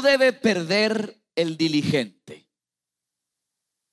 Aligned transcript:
Debe 0.00 0.32
perder 0.32 1.22
el 1.34 1.56
diligente. 1.56 2.48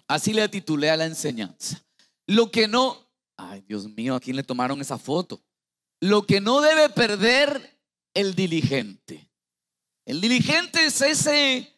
Así 0.07 0.33
le 0.33 0.47
titulé 0.47 0.89
a 0.89 0.97
la 0.97 1.05
enseñanza. 1.05 1.83
Lo 2.25 2.51
que 2.51 2.67
no, 2.67 3.09
ay 3.35 3.61
Dios 3.61 3.87
mío, 3.89 4.15
¿a 4.15 4.19
quién 4.19 4.35
le 4.35 4.43
tomaron 4.43 4.79
esa 4.81 4.97
foto? 4.97 5.41
Lo 5.99 6.25
que 6.25 6.39
no 6.39 6.61
debe 6.61 6.89
perder 6.89 7.79
el 8.13 8.35
diligente. 8.35 9.29
El 10.05 10.21
diligente 10.21 10.85
es 10.85 11.01
ese 11.01 11.73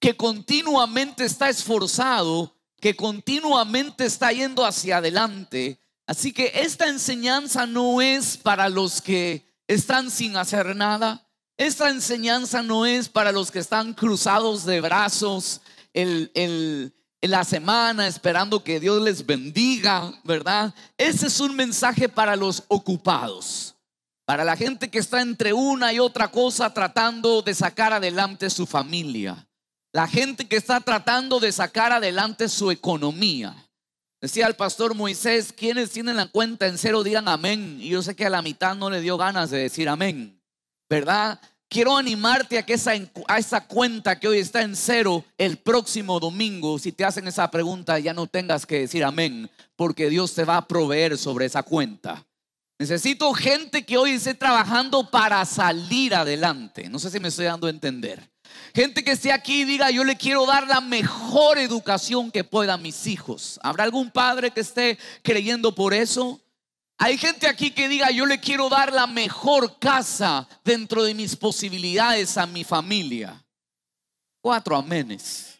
que 0.00 0.16
continuamente 0.16 1.24
está 1.24 1.48
esforzado, 1.48 2.56
que 2.80 2.94
continuamente 2.94 4.04
está 4.04 4.32
yendo 4.32 4.64
hacia 4.64 4.98
adelante. 4.98 5.80
Así 6.06 6.32
que 6.32 6.52
esta 6.54 6.88
enseñanza 6.88 7.66
no 7.66 8.00
es 8.00 8.36
para 8.36 8.68
los 8.68 9.02
que 9.02 9.44
están 9.66 10.10
sin 10.10 10.36
hacer 10.36 10.76
nada. 10.76 11.27
Esta 11.58 11.90
enseñanza 11.90 12.62
no 12.62 12.86
es 12.86 13.08
para 13.08 13.32
los 13.32 13.50
que 13.50 13.58
están 13.58 13.92
cruzados 13.92 14.64
de 14.64 14.80
brazos 14.80 15.60
en 15.92 16.92
la 17.20 17.42
semana 17.42 18.06
esperando 18.06 18.62
que 18.62 18.78
Dios 18.78 19.02
les 19.02 19.26
bendiga, 19.26 20.14
¿verdad? 20.22 20.72
Ese 20.96 21.26
es 21.26 21.40
un 21.40 21.56
mensaje 21.56 22.08
para 22.08 22.36
los 22.36 22.62
ocupados, 22.68 23.74
para 24.24 24.44
la 24.44 24.56
gente 24.56 24.88
que 24.88 25.00
está 25.00 25.20
entre 25.20 25.52
una 25.52 25.92
y 25.92 25.98
otra 25.98 26.28
cosa 26.30 26.72
tratando 26.72 27.42
de 27.42 27.52
sacar 27.54 27.92
adelante 27.92 28.50
su 28.50 28.64
familia, 28.64 29.48
la 29.92 30.06
gente 30.06 30.46
que 30.46 30.54
está 30.54 30.80
tratando 30.80 31.40
de 31.40 31.50
sacar 31.50 31.90
adelante 31.90 32.48
su 32.48 32.70
economía. 32.70 33.68
Decía 34.20 34.46
el 34.46 34.54
pastor 34.54 34.94
Moisés, 34.94 35.52
quienes 35.52 35.90
tienen 35.90 36.18
la 36.18 36.26
cuenta 36.26 36.68
en 36.68 36.78
cero 36.78 37.02
digan 37.02 37.26
amén. 37.26 37.78
Y 37.80 37.88
yo 37.88 38.02
sé 38.02 38.14
que 38.14 38.26
a 38.26 38.30
la 38.30 38.42
mitad 38.42 38.76
no 38.76 38.90
le 38.90 39.00
dio 39.00 39.16
ganas 39.16 39.50
de 39.50 39.58
decir 39.58 39.88
amén. 39.88 40.38
¿verdad? 40.88 41.40
Quiero 41.70 41.96
animarte 41.96 42.58
a 42.58 42.64
que 42.64 42.74
esa, 42.74 42.92
a 43.26 43.38
esa 43.38 43.60
cuenta 43.66 44.18
que 44.18 44.26
hoy 44.26 44.38
está 44.38 44.62
en 44.62 44.74
cero, 44.74 45.24
el 45.36 45.58
próximo 45.58 46.18
domingo, 46.18 46.78
si 46.78 46.92
te 46.92 47.04
hacen 47.04 47.28
esa 47.28 47.50
pregunta, 47.50 47.98
ya 47.98 48.14
no 48.14 48.26
tengas 48.26 48.64
que 48.64 48.80
decir 48.80 49.04
amén, 49.04 49.50
porque 49.76 50.08
Dios 50.08 50.34
te 50.34 50.44
va 50.44 50.56
a 50.56 50.66
proveer 50.66 51.18
sobre 51.18 51.44
esa 51.44 51.62
cuenta. 51.62 52.24
Necesito 52.78 53.34
gente 53.34 53.84
que 53.84 53.98
hoy 53.98 54.12
esté 54.12 54.34
trabajando 54.34 55.10
para 55.10 55.44
salir 55.44 56.14
adelante. 56.14 56.88
No 56.88 56.98
sé 56.98 57.10
si 57.10 57.20
me 57.20 57.28
estoy 57.28 57.46
dando 57.46 57.66
a 57.66 57.70
entender. 57.70 58.30
Gente 58.74 59.04
que 59.04 59.10
esté 59.10 59.32
aquí 59.32 59.62
y 59.62 59.64
diga, 59.64 59.90
yo 59.90 60.04
le 60.04 60.16
quiero 60.16 60.46
dar 60.46 60.66
la 60.68 60.80
mejor 60.80 61.58
educación 61.58 62.30
que 62.30 62.44
pueda 62.44 62.74
a 62.74 62.78
mis 62.78 63.06
hijos. 63.06 63.58
¿Habrá 63.62 63.84
algún 63.84 64.10
padre 64.10 64.52
que 64.52 64.60
esté 64.60 64.96
creyendo 65.22 65.74
por 65.74 65.92
eso? 65.92 66.40
Hay 67.00 67.16
gente 67.16 67.46
aquí 67.46 67.70
que 67.70 67.88
diga, 67.88 68.10
yo 68.10 68.26
le 68.26 68.40
quiero 68.40 68.68
dar 68.68 68.92
la 68.92 69.06
mejor 69.06 69.78
casa 69.78 70.48
dentro 70.64 71.04
de 71.04 71.14
mis 71.14 71.36
posibilidades 71.36 72.36
a 72.36 72.44
mi 72.44 72.64
familia. 72.64 73.40
Cuatro 74.40 74.76
amenes. 74.76 75.58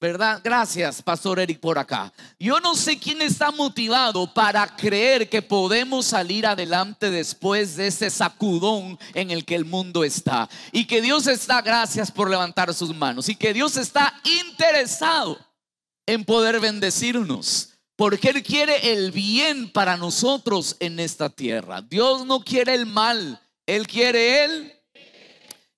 ¿Verdad? 0.00 0.40
Gracias, 0.42 1.02
Pastor 1.02 1.38
Eric, 1.38 1.60
por 1.60 1.78
acá. 1.78 2.12
Yo 2.38 2.60
no 2.60 2.74
sé 2.74 2.98
quién 2.98 3.22
está 3.22 3.50
motivado 3.50 4.32
para 4.32 4.66
creer 4.74 5.28
que 5.28 5.40
podemos 5.40 6.06
salir 6.06 6.46
adelante 6.46 7.10
después 7.10 7.76
de 7.76 7.86
ese 7.86 8.10
sacudón 8.10 8.98
en 9.14 9.30
el 9.30 9.44
que 9.44 9.54
el 9.54 9.64
mundo 9.64 10.02
está. 10.02 10.48
Y 10.72 10.86
que 10.86 11.02
Dios 11.02 11.26
está, 11.26 11.60
gracias 11.62 12.10
por 12.10 12.28
levantar 12.28 12.72
sus 12.74 12.94
manos. 12.94 13.28
Y 13.28 13.34
que 13.34 13.52
Dios 13.52 13.76
está 13.76 14.14
interesado 14.24 15.38
en 16.06 16.24
poder 16.24 16.60
bendecirnos. 16.60 17.73
Porque 17.96 18.30
Él 18.30 18.42
quiere 18.42 18.92
el 18.92 19.12
bien 19.12 19.70
para 19.70 19.96
nosotros 19.96 20.76
en 20.80 20.98
esta 20.98 21.30
tierra. 21.30 21.80
Dios 21.82 22.26
no 22.26 22.40
quiere 22.40 22.74
el 22.74 22.86
mal, 22.86 23.40
Él 23.66 23.86
quiere 23.86 24.44
el. 24.44 24.72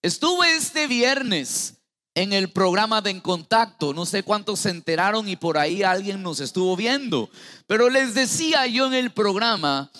Estuve 0.02 0.54
este 0.54 0.86
viernes 0.86 1.74
en 2.14 2.32
el 2.32 2.48
programa 2.48 3.02
de 3.02 3.10
En 3.10 3.20
Contacto. 3.20 3.92
No 3.92 4.06
sé 4.06 4.22
cuántos 4.22 4.60
se 4.60 4.70
enteraron 4.70 5.28
y 5.28 5.36
por 5.36 5.58
ahí 5.58 5.82
alguien 5.82 6.22
nos 6.22 6.40
estuvo 6.40 6.74
viendo. 6.74 7.28
Pero 7.66 7.90
les 7.90 8.14
decía 8.14 8.66
yo 8.66 8.86
en 8.86 8.94
el 8.94 9.10
programa 9.10 9.90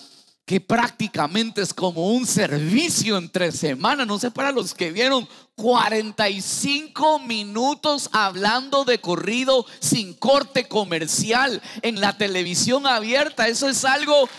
que 0.47 0.61
prácticamente 0.61 1.61
es 1.61 1.73
como 1.73 2.07
un 2.07 2.25
servicio 2.25 3.17
entre 3.17 3.51
semanas. 3.51 4.07
No 4.07 4.17
sé 4.17 4.31
para 4.31 4.53
los 4.53 4.73
que 4.73 4.93
vieron 4.93 5.27
45 5.55 7.19
minutos 7.19 8.09
hablando 8.13 8.85
de 8.85 9.01
corrido 9.01 9.65
sin 9.81 10.13
corte 10.13 10.69
comercial 10.69 11.61
en 11.81 11.99
la 11.99 12.17
televisión 12.17 12.87
abierta. 12.87 13.49
Eso 13.49 13.67
es 13.67 13.83
algo 13.83 14.29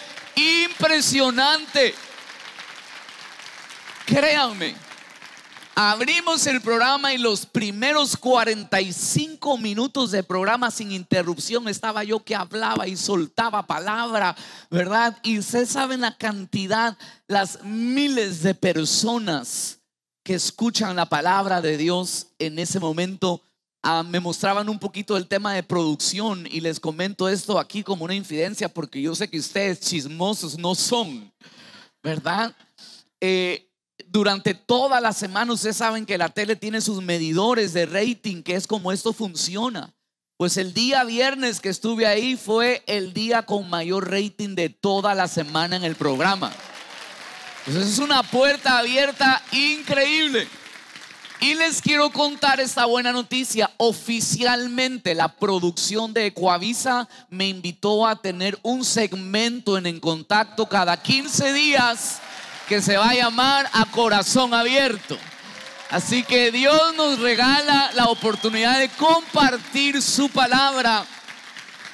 impresionante. 0.64 1.94
Créanme. 4.06 4.87
Abrimos 5.80 6.44
el 6.48 6.60
programa 6.60 7.14
y 7.14 7.18
los 7.18 7.46
primeros 7.46 8.16
45 8.16 9.58
minutos 9.58 10.10
de 10.10 10.24
programa 10.24 10.72
sin 10.72 10.90
interrupción 10.90 11.68
estaba 11.68 12.02
yo 12.02 12.18
que 12.18 12.34
hablaba 12.34 12.88
y 12.88 12.96
soltaba 12.96 13.64
palabra, 13.64 14.34
¿verdad? 14.72 15.16
Y 15.22 15.38
ustedes 15.38 15.68
saben 15.68 16.00
la 16.00 16.16
cantidad, 16.16 16.98
las 17.28 17.62
miles 17.62 18.42
de 18.42 18.56
personas 18.56 19.78
que 20.24 20.34
escuchan 20.34 20.96
la 20.96 21.06
palabra 21.06 21.60
de 21.60 21.76
Dios 21.76 22.26
en 22.40 22.58
ese 22.58 22.80
momento. 22.80 23.40
Ah, 23.80 24.02
me 24.02 24.18
mostraban 24.18 24.68
un 24.68 24.80
poquito 24.80 25.16
el 25.16 25.28
tema 25.28 25.54
de 25.54 25.62
producción 25.62 26.48
y 26.50 26.60
les 26.60 26.80
comento 26.80 27.28
esto 27.28 27.56
aquí 27.56 27.84
como 27.84 28.04
una 28.04 28.16
infidencia 28.16 28.68
porque 28.68 29.00
yo 29.00 29.14
sé 29.14 29.30
que 29.30 29.38
ustedes 29.38 29.78
chismosos 29.78 30.58
no 30.58 30.74
son, 30.74 31.32
¿verdad? 32.02 32.52
Eh, 33.20 33.67
durante 34.10 34.54
toda 34.54 35.00
la 35.00 35.12
semana 35.12 35.52
ustedes 35.52 35.76
saben 35.76 36.06
que 36.06 36.18
la 36.18 36.28
tele 36.28 36.56
tiene 36.56 36.80
sus 36.80 37.02
medidores 37.02 37.72
de 37.72 37.86
rating, 37.86 38.42
que 38.42 38.54
es 38.54 38.66
como 38.66 38.92
esto 38.92 39.12
funciona. 39.12 39.94
Pues 40.36 40.56
el 40.56 40.72
día 40.72 41.04
viernes 41.04 41.60
que 41.60 41.68
estuve 41.68 42.06
ahí 42.06 42.36
fue 42.36 42.82
el 42.86 43.12
día 43.12 43.42
con 43.42 43.68
mayor 43.68 44.10
rating 44.10 44.54
de 44.54 44.68
toda 44.68 45.14
la 45.14 45.26
semana 45.26 45.76
en 45.76 45.84
el 45.84 45.96
programa. 45.96 46.52
Entonces 47.66 47.92
es 47.94 47.98
una 47.98 48.22
puerta 48.22 48.78
abierta 48.78 49.42
increíble. 49.52 50.46
Y 51.40 51.54
les 51.54 51.82
quiero 51.82 52.10
contar 52.10 52.60
esta 52.60 52.84
buena 52.86 53.12
noticia. 53.12 53.70
Oficialmente 53.76 55.14
la 55.14 55.28
producción 55.28 56.12
de 56.12 56.26
Ecuavisa 56.26 57.08
me 57.30 57.48
invitó 57.48 58.06
a 58.06 58.20
tener 58.20 58.58
un 58.62 58.84
segmento 58.84 59.76
en 59.76 59.86
En 59.86 60.00
Contacto 60.00 60.68
cada 60.68 60.96
15 61.00 61.52
días 61.52 62.20
que 62.68 62.82
se 62.82 62.98
va 62.98 63.10
a 63.10 63.14
llamar 63.14 63.68
A 63.72 63.86
Corazón 63.86 64.52
Abierto. 64.52 65.16
Así 65.88 66.22
que 66.22 66.52
Dios 66.52 66.94
nos 66.96 67.18
regala 67.18 67.90
la 67.94 68.08
oportunidad 68.08 68.78
de 68.78 68.90
compartir 68.90 70.02
su 70.02 70.28
palabra 70.28 71.06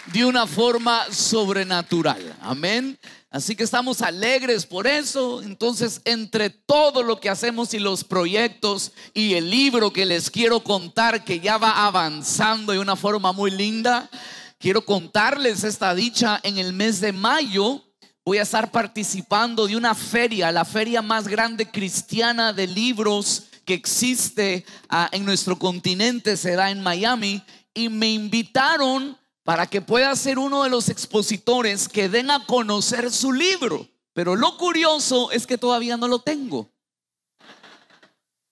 de 0.06 0.24
una 0.24 0.48
forma 0.48 1.04
sobrenatural. 1.12 2.34
Amén. 2.40 2.98
Así 3.30 3.54
que 3.54 3.62
estamos 3.62 4.02
alegres 4.02 4.66
por 4.66 4.88
eso. 4.88 5.42
Entonces, 5.42 6.00
entre 6.04 6.50
todo 6.50 7.04
lo 7.04 7.20
que 7.20 7.30
hacemos 7.30 7.72
y 7.72 7.78
los 7.78 8.02
proyectos 8.02 8.91
y 9.12 9.34
el 9.34 9.48
libro 9.50 9.92
que 9.92 10.04
les 10.04 10.28
quiero 10.28 10.58
contar, 10.58 11.24
que 11.24 11.38
ya 11.38 11.56
va 11.56 11.86
avanzando 11.86 12.72
de 12.72 12.80
una 12.80 12.96
forma 12.96 13.32
muy 13.32 13.52
linda, 13.52 14.10
quiero 14.58 14.84
contarles 14.84 15.62
esta 15.62 15.94
dicha 15.94 16.41
en 16.42 16.58
el 16.58 16.72
mes 16.72 17.00
de 17.00 17.12
mayo 17.12 17.84
voy 18.24 18.38
a 18.38 18.42
estar 18.42 18.70
participando 18.70 19.66
de 19.66 19.76
una 19.76 19.94
feria, 19.94 20.50
la 20.50 20.64
feria 20.64 21.02
más 21.02 21.28
grande 21.28 21.70
cristiana 21.70 22.52
de 22.52 22.66
libros 22.66 23.44
que 23.64 23.74
existe 23.74 24.65
ah, 24.88 25.09
en 25.12 25.24
nuestro 25.24 25.59
continente, 25.59 26.36
se 26.36 26.54
en 26.54 26.82
Miami, 26.82 27.42
y 27.74 27.88
me 27.88 28.10
invitaron 28.10 29.16
para 29.42 29.66
que 29.66 29.82
pueda 29.82 30.15
ser 30.16 30.38
uno 30.38 30.65
de 30.65 30.71
los 30.71 30.88
expositores 30.88 31.88
que 31.88 32.09
den 32.09 32.30
a 32.30 32.47
conocer 32.47 33.10
su 33.10 33.32
libro. 33.32 33.86
Pero 34.15 34.36
lo 34.36 34.56
curioso 34.56 35.30
es 35.32 35.47
que 35.47 35.59
todavía 35.59 35.97
no 35.97 36.09
lo 36.09 36.20
tengo. 36.20 36.70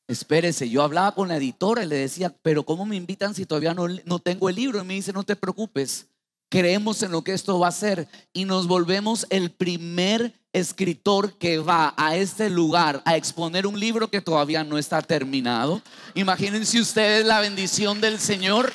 Espérese, 0.06 0.68
yo 0.68 0.82
hablaba 0.82 1.14
con 1.14 1.28
la 1.28 1.36
editora 1.36 1.84
y 1.84 1.86
le 1.86 1.96
decía, 1.96 2.34
pero 2.42 2.64
¿cómo 2.64 2.84
me 2.84 2.96
invitan 2.96 3.34
si 3.34 3.46
todavía 3.46 3.72
no, 3.72 3.86
no 4.04 4.18
tengo 4.18 4.48
el 4.50 4.56
libro? 4.56 4.80
Y 4.82 4.84
me 4.84 4.94
dice, 4.94 5.12
no 5.12 5.22
te 5.22 5.36
preocupes, 5.36 6.08
creemos 6.52 7.02
en 7.02 7.12
lo 7.12 7.24
que 7.24 7.32
esto 7.32 7.58
va 7.58 7.68
a 7.68 7.72
ser 7.72 8.06
y 8.34 8.44
nos 8.44 8.66
volvemos 8.66 9.26
el 9.30 9.50
primer 9.50 10.34
escritor 10.52 11.38
que 11.38 11.56
va 11.56 11.94
a 11.96 12.14
este 12.16 12.50
lugar 12.50 13.00
a 13.06 13.16
exponer 13.16 13.66
un 13.66 13.80
libro 13.80 14.10
que 14.10 14.20
todavía 14.20 14.62
no 14.62 14.76
está 14.76 15.00
terminado. 15.00 15.80
Imagínense 16.12 16.78
ustedes 16.78 17.24
la 17.24 17.40
bendición 17.40 18.02
del 18.02 18.20
Señor. 18.20 18.70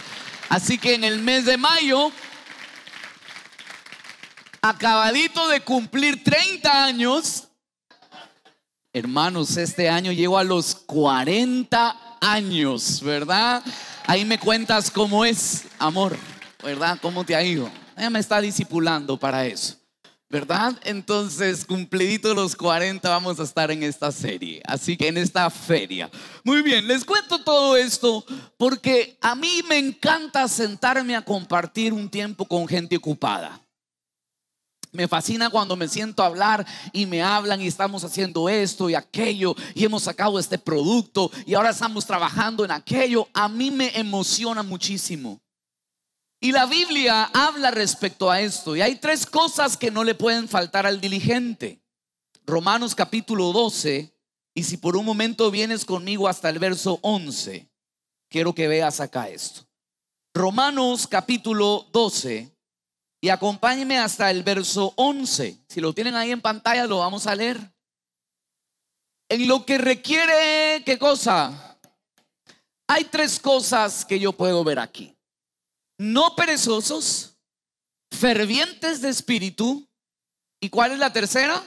Así 0.50 0.80
que 0.80 0.96
en 0.96 1.04
el 1.04 1.20
mes 1.20 1.46
de 1.46 1.58
mayo, 1.58 2.12
acabadito 4.60 5.48
de 5.48 5.62
cumplir 5.62 6.24
30 6.24 6.84
años, 6.84 7.44
hermanos, 8.92 9.56
este 9.56 9.88
año 9.88 10.12
llego 10.12 10.40
a 10.40 10.44
los 10.44 10.74
40 10.74 12.18
años, 12.22 13.04
¿verdad? 13.04 13.64
Ahí 14.08 14.26
me 14.26 14.40
cuentas 14.40 14.90
cómo 14.90 15.24
es, 15.24 15.66
amor. 15.78 16.18
¿Verdad? 16.64 16.98
¿Cómo 17.02 17.24
te 17.24 17.36
ha 17.36 17.44
ido? 17.44 17.70
Ella 17.96 18.10
me 18.10 18.20
está 18.20 18.42
discipulando 18.42 19.18
para 19.18 19.46
eso. 19.46 19.78
¿verdad? 20.30 20.74
Entonces, 20.84 21.66
cumplidito 21.66 22.34
los 22.34 22.56
40 22.56 23.08
vamos 23.08 23.40
a 23.40 23.44
estar 23.44 23.72
en 23.72 23.84
esta 23.84 24.12
serie, 24.12 24.62
así 24.66 24.98
que 24.98 25.08
en 25.08 25.18
esta 25.18 25.50
feria. 25.50 26.10
Muy 26.44 26.62
bien, 26.62 26.88
les 26.88 27.06
cuento 27.06 27.44
todo 27.44 27.78
esto 27.78 28.26
porque 28.58 29.18
a 29.22 29.36
mí 29.36 29.62
me 29.70 29.78
encanta 29.78 30.48
sentarme 30.48 31.16
a 31.16 31.24
compartir 31.24 31.94
un 31.94 32.10
tiempo 32.10 32.46
con 32.46 32.68
gente 32.68 32.98
ocupada. 32.98 33.62
Me 34.92 35.08
fascina 35.08 35.50
cuando 35.50 35.76
me 35.76 35.88
siento 35.88 36.24
hablar 36.24 36.66
y 36.92 37.06
me 37.06 37.22
hablan 37.22 37.62
y 37.62 37.68
estamos 37.68 38.04
haciendo 38.04 38.50
esto 38.50 38.90
y 38.90 38.96
aquello 38.96 39.56
y 39.76 39.86
hemos 39.86 40.04
sacado 40.04 40.40
este 40.40 40.58
producto 40.58 41.30
y 41.46 41.54
ahora 41.54 41.70
estamos 41.70 42.06
trabajando 42.06 42.66
en 42.66 42.72
aquello. 42.72 43.28
A 43.34 43.48
mí 43.48 43.70
me 43.70 43.98
emociona 43.98 44.64
muchísimo. 44.64 45.40
Y 46.40 46.52
la 46.52 46.68
Biblia 46.68 47.24
habla 47.34 47.72
respecto 47.72 48.30
a 48.30 48.42
esto. 48.42 48.76
Y 48.76 48.82
hay 48.82 48.98
tres 48.98 49.26
cosas 49.26 49.76
que 49.76 49.90
no 49.90 50.04
le 50.04 50.14
pueden 50.14 50.48
faltar 50.48 50.86
al 50.86 51.02
diligente. 51.02 51.82
Romanos 52.46 52.94
capítulo 52.94 53.52
12. 53.52 54.14
Y 54.54 54.64
si 54.64 54.78
por 54.78 54.96
un 54.96 55.06
momento 55.06 55.50
vienes 55.50 55.84
conmigo 55.84 56.28
hasta 56.28 56.50
el 56.50 56.60
verso 56.60 57.00
11, 57.02 57.68
quiero 58.30 58.54
que 58.54 58.68
veas 58.68 59.00
acá 59.00 59.30
esto. 59.30 59.68
Romanos 60.34 61.08
capítulo 61.08 61.88
12. 61.92 62.56
Y 63.20 63.30
acompáñeme 63.30 63.98
hasta 63.98 64.30
el 64.30 64.44
verso 64.44 64.94
11. 64.96 65.66
Si 65.68 65.82
lo 65.82 65.92
tienen 65.94 66.16
ahí 66.16 66.32
en 66.32 66.42
pantalla, 66.42 66.86
lo 66.86 67.00
vamos 67.00 67.26
a 67.26 67.34
leer. 67.34 67.60
En 69.30 69.48
lo 69.48 69.66
que 69.66 69.80
requiere, 69.80 70.84
¿qué 70.86 71.00
cosa? 71.00 71.80
Hay 72.88 73.06
tres 73.06 73.40
cosas 73.40 74.06
que 74.06 74.20
yo 74.20 74.34
puedo 74.34 74.64
ver 74.64 74.80
aquí 74.80 75.17
no 75.98 76.36
perezosos, 76.36 77.38
fervientes 78.12 79.02
de 79.02 79.10
espíritu. 79.10 79.88
¿Y 80.60 80.70
cuál 80.70 80.92
es 80.92 81.00
la 81.00 81.12
tercera? 81.12 81.64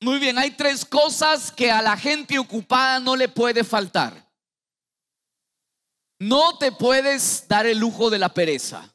Muy 0.00 0.18
bien, 0.18 0.38
hay 0.38 0.50
tres 0.52 0.84
cosas 0.84 1.52
que 1.52 1.70
a 1.70 1.80
la 1.80 1.96
gente 1.96 2.38
ocupada 2.38 2.98
no 2.98 3.14
le 3.14 3.28
puede 3.28 3.62
faltar. 3.62 4.30
No 6.18 6.56
te 6.58 6.72
puedes 6.72 7.46
dar 7.48 7.66
el 7.66 7.78
lujo 7.78 8.10
de 8.10 8.18
la 8.18 8.32
pereza. 8.32 8.94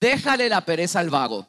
Déjale 0.00 0.48
la 0.48 0.64
pereza 0.64 1.00
al 1.00 1.10
vago. 1.10 1.46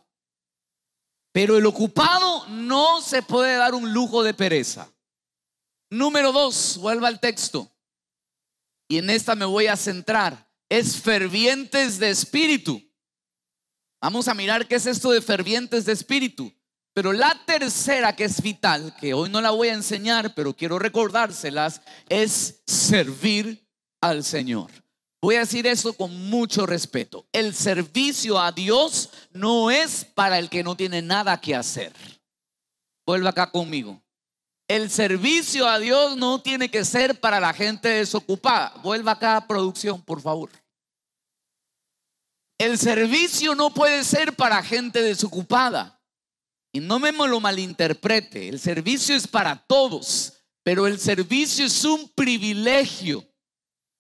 Pero 1.34 1.58
el 1.58 1.66
ocupado 1.66 2.48
no 2.48 3.02
se 3.02 3.22
puede 3.22 3.58
dar 3.58 3.74
un 3.76 3.92
lujo 3.92 4.24
de 4.24 4.34
pereza. 4.34 4.90
Número 5.90 6.32
dos, 6.32 6.78
vuelva 6.78 7.10
al 7.10 7.20
texto. 7.20 7.70
Y 8.88 9.00
en 9.00 9.10
esta 9.10 9.36
me 9.36 9.46
voy 9.46 9.68
a 9.68 9.76
centrar 9.76 10.45
es 10.70 11.02
fervientes 11.02 12.00
de 12.00 12.10
espíritu. 12.10 12.82
Vamos 14.02 14.28
a 14.28 14.34
mirar 14.34 14.68
qué 14.68 14.76
es 14.76 14.86
esto 14.86 15.12
de 15.12 15.22
fervientes 15.22 15.86
de 15.86 15.94
espíritu. 15.94 16.54
Pero 16.94 17.12
la 17.12 17.38
tercera 17.46 18.16
que 18.16 18.24
es 18.24 18.42
vital, 18.42 18.96
que 19.00 19.14
hoy 19.14 19.30
no 19.30 19.42
la 19.42 19.52
voy 19.52 19.68
a 19.68 19.74
enseñar, 19.74 20.34
pero 20.34 20.54
quiero 20.54 20.80
recordárselas, 20.80 21.82
es 22.08 22.62
servir 22.66 23.68
al 24.00 24.24
Señor. 24.24 24.72
Voy 25.22 25.36
a 25.36 25.40
decir 25.40 25.68
esto 25.68 25.94
con 25.94 26.30
mucho 26.30 26.66
respeto. 26.66 27.28
El 27.34 27.54
servicio 27.54 28.40
a 28.40 28.52
Dios 28.52 29.10
no 29.32 29.72
es 29.72 30.06
para 30.06 30.40
el 30.40 30.50
que 30.50 30.64
no 30.64 30.78
tiene 30.78 31.02
nada 31.02 31.42
que 31.42 31.56
hacer. 31.56 31.92
Vuelva 33.06 33.32
acá 33.32 33.52
conmigo. 33.52 34.05
El 34.68 34.90
servicio 34.90 35.68
a 35.68 35.78
Dios 35.78 36.18
no 36.18 36.42
tiene 36.42 36.70
que 36.70 36.84
ser 36.84 37.20
para 37.20 37.40
la 37.40 37.54
gente 37.54 37.88
desocupada. 37.88 38.74
Vuelva 38.82 39.14
acá 39.14 39.38
a 39.38 39.48
producción, 39.48 40.02
por 40.02 40.22
favor. 40.22 40.50
El 42.58 42.78
servicio 42.80 43.54
no 43.54 43.74
puede 43.74 44.04
ser 44.04 44.36
para 44.36 44.64
gente 44.64 45.02
desocupada. 45.02 46.02
Y 46.74 46.80
no 46.80 47.00
me 47.00 47.12
lo 47.12 47.40
malinterprete. 47.40 48.50
El 48.50 48.60
servicio 48.60 49.16
es 49.16 49.28
para 49.28 49.56
todos. 49.56 50.34
Pero 50.64 50.88
el 50.88 51.00
servicio 51.00 51.66
es 51.66 51.86
un 51.86 52.10
privilegio. 52.10 53.24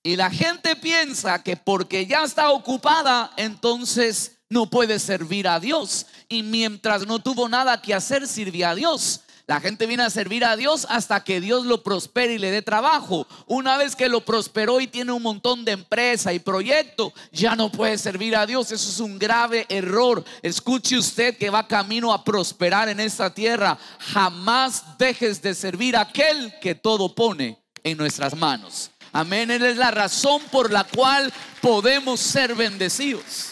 Y 0.03 0.15
la 0.15 0.31
gente 0.31 0.75
piensa 0.75 1.43
que 1.43 1.57
porque 1.57 2.05
ya 2.05 2.23
está 2.23 2.51
ocupada, 2.51 3.31
entonces 3.37 4.39
no 4.49 4.69
puede 4.69 4.99
servir 4.99 5.47
a 5.47 5.59
Dios. 5.59 6.07
Y 6.27 6.43
mientras 6.43 7.05
no 7.05 7.19
tuvo 7.19 7.47
nada 7.47 7.81
que 7.81 7.93
hacer, 7.93 8.27
sirvió 8.27 8.69
a 8.69 8.75
Dios. 8.75 9.21
La 9.47 9.61
gente 9.61 9.85
viene 9.85 10.01
a 10.01 10.09
servir 10.09 10.43
a 10.43 10.55
Dios 10.55 10.87
hasta 10.89 11.23
que 11.23 11.39
Dios 11.39 11.67
lo 11.67 11.83
prospere 11.83 12.33
y 12.33 12.39
le 12.39 12.49
dé 12.49 12.63
trabajo. 12.63 13.27
Una 13.45 13.77
vez 13.77 13.95
que 13.95 14.09
lo 14.09 14.25
prosperó 14.25 14.81
y 14.81 14.87
tiene 14.87 15.11
un 15.11 15.21
montón 15.21 15.63
de 15.63 15.73
empresa 15.73 16.33
y 16.33 16.39
proyecto, 16.39 17.13
ya 17.31 17.55
no 17.55 17.71
puede 17.71 17.99
servir 17.99 18.35
a 18.35 18.47
Dios. 18.47 18.71
Eso 18.71 18.89
es 18.89 18.99
un 18.99 19.19
grave 19.19 19.67
error. 19.69 20.25
Escuche 20.41 20.97
usted 20.97 21.37
que 21.37 21.51
va 21.51 21.67
camino 21.67 22.11
a 22.11 22.23
prosperar 22.23 22.89
en 22.89 22.99
esta 22.99 23.31
tierra. 23.31 23.77
Jamás 23.99 24.97
dejes 24.97 25.39
de 25.43 25.53
servir 25.53 25.95
a 25.95 26.01
aquel 26.01 26.51
que 26.59 26.73
todo 26.73 27.13
pone 27.13 27.63
en 27.83 27.99
nuestras 27.99 28.35
manos. 28.35 28.89
Amén. 29.11 29.51
Él 29.51 29.63
es 29.63 29.77
la 29.77 29.91
razón 29.91 30.41
por 30.51 30.73
la 30.73 30.85
cual 30.85 31.31
podemos 31.61 32.19
ser 32.19 32.55
bendecidos. 32.55 33.51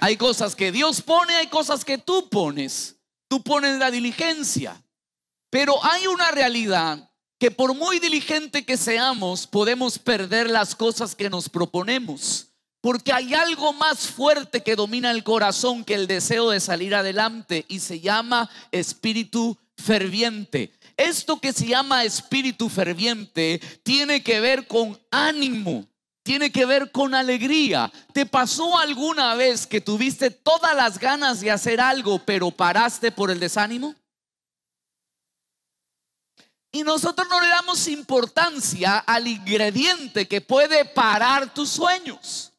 Hay 0.00 0.16
cosas 0.16 0.56
que 0.56 0.72
Dios 0.72 1.00
pone, 1.00 1.36
hay 1.36 1.46
cosas 1.46 1.84
que 1.84 1.96
tú 1.96 2.28
pones. 2.28 2.96
Tú 3.28 3.40
pones 3.42 3.78
la 3.78 3.92
diligencia. 3.92 4.82
Pero 5.56 5.82
hay 5.82 6.06
una 6.06 6.30
realidad 6.32 7.10
que 7.40 7.50
por 7.50 7.72
muy 7.72 7.98
diligente 7.98 8.66
que 8.66 8.76
seamos, 8.76 9.46
podemos 9.46 9.98
perder 9.98 10.50
las 10.50 10.74
cosas 10.74 11.14
que 11.14 11.30
nos 11.30 11.48
proponemos. 11.48 12.48
Porque 12.82 13.10
hay 13.10 13.32
algo 13.32 13.72
más 13.72 14.06
fuerte 14.06 14.62
que 14.62 14.76
domina 14.76 15.10
el 15.10 15.24
corazón 15.24 15.82
que 15.82 15.94
el 15.94 16.08
deseo 16.08 16.50
de 16.50 16.60
salir 16.60 16.94
adelante 16.94 17.64
y 17.68 17.80
se 17.80 18.00
llama 18.00 18.50
espíritu 18.70 19.56
ferviente. 19.78 20.74
Esto 20.94 21.40
que 21.40 21.54
se 21.54 21.68
llama 21.68 22.04
espíritu 22.04 22.68
ferviente 22.68 23.58
tiene 23.82 24.22
que 24.22 24.40
ver 24.40 24.66
con 24.66 25.00
ánimo, 25.10 25.86
tiene 26.22 26.52
que 26.52 26.66
ver 26.66 26.92
con 26.92 27.14
alegría. 27.14 27.90
¿Te 28.12 28.26
pasó 28.26 28.78
alguna 28.78 29.34
vez 29.36 29.66
que 29.66 29.80
tuviste 29.80 30.30
todas 30.30 30.76
las 30.76 30.98
ganas 30.98 31.40
de 31.40 31.50
hacer 31.50 31.80
algo, 31.80 32.18
pero 32.26 32.50
paraste 32.50 33.10
por 33.10 33.30
el 33.30 33.40
desánimo? 33.40 33.94
Y 36.76 36.82
nosotros 36.82 37.26
no 37.30 37.40
le 37.40 37.48
damos 37.48 37.88
importancia 37.88 38.98
al 38.98 39.26
ingrediente 39.26 40.28
que 40.28 40.42
puede 40.42 40.84
parar 40.84 41.54
tus 41.54 41.70
sueños. 41.70 42.52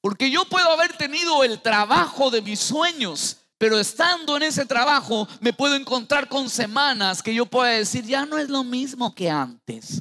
Porque 0.00 0.30
yo 0.30 0.44
puedo 0.44 0.70
haber 0.70 0.96
tenido 0.96 1.42
el 1.42 1.60
trabajo 1.60 2.30
de 2.30 2.40
mis 2.40 2.60
sueños, 2.60 3.38
pero 3.58 3.80
estando 3.80 4.36
en 4.36 4.44
ese 4.44 4.64
trabajo 4.64 5.26
me 5.40 5.52
puedo 5.52 5.74
encontrar 5.74 6.28
con 6.28 6.48
semanas 6.48 7.20
que 7.20 7.34
yo 7.34 7.46
pueda 7.46 7.72
decir, 7.72 8.04
ya 8.04 8.24
no 8.24 8.38
es 8.38 8.48
lo 8.48 8.62
mismo 8.62 9.12
que 9.12 9.28
antes. 9.28 10.00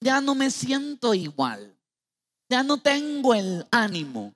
Ya 0.00 0.20
no 0.20 0.34
me 0.34 0.50
siento 0.50 1.14
igual. 1.14 1.78
Ya 2.48 2.64
no 2.64 2.78
tengo 2.78 3.34
el 3.34 3.68
ánimo. 3.70 4.34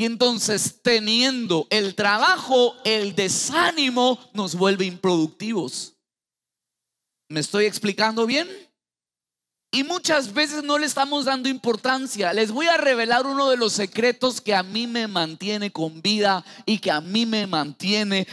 Y 0.00 0.06
entonces 0.06 0.80
teniendo 0.82 1.66
el 1.68 1.94
trabajo, 1.94 2.74
el 2.86 3.14
desánimo 3.14 4.18
nos 4.32 4.54
vuelve 4.54 4.86
improductivos. 4.86 5.92
¿Me 7.28 7.40
estoy 7.40 7.66
explicando 7.66 8.24
bien? 8.24 8.48
Y 9.70 9.84
muchas 9.84 10.32
veces 10.32 10.64
no 10.64 10.78
le 10.78 10.86
estamos 10.86 11.26
dando 11.26 11.50
importancia. 11.50 12.32
Les 12.32 12.50
voy 12.50 12.66
a 12.68 12.78
revelar 12.78 13.26
uno 13.26 13.50
de 13.50 13.58
los 13.58 13.74
secretos 13.74 14.40
que 14.40 14.54
a 14.54 14.62
mí 14.62 14.86
me 14.86 15.06
mantiene 15.06 15.70
con 15.70 16.00
vida 16.00 16.46
y 16.64 16.78
que 16.78 16.90
a 16.90 17.02
mí 17.02 17.26
me 17.26 17.46
mantiene 17.46 18.26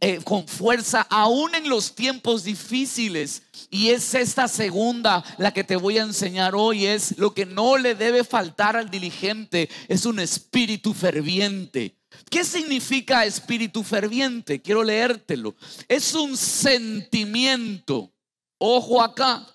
eh, 0.00 0.20
con 0.24 0.46
fuerza, 0.46 1.06
aún 1.10 1.54
en 1.54 1.68
los 1.68 1.94
tiempos 1.94 2.44
difíciles. 2.44 3.42
Y 3.70 3.88
es 3.88 4.14
esta 4.14 4.48
segunda 4.48 5.24
la 5.38 5.52
que 5.52 5.64
te 5.64 5.76
voy 5.76 5.98
a 5.98 6.02
enseñar 6.02 6.54
hoy. 6.54 6.86
Es 6.86 7.18
lo 7.18 7.34
que 7.34 7.46
no 7.46 7.78
le 7.78 7.94
debe 7.94 8.24
faltar 8.24 8.76
al 8.76 8.90
diligente. 8.90 9.68
Es 9.88 10.06
un 10.06 10.20
espíritu 10.20 10.94
ferviente. 10.94 11.96
¿Qué 12.30 12.44
significa 12.44 13.24
espíritu 13.24 13.82
ferviente? 13.82 14.60
Quiero 14.60 14.84
leértelo. 14.84 15.54
Es 15.88 16.14
un 16.14 16.36
sentimiento. 16.36 18.12
Ojo 18.58 19.02
acá. 19.02 19.46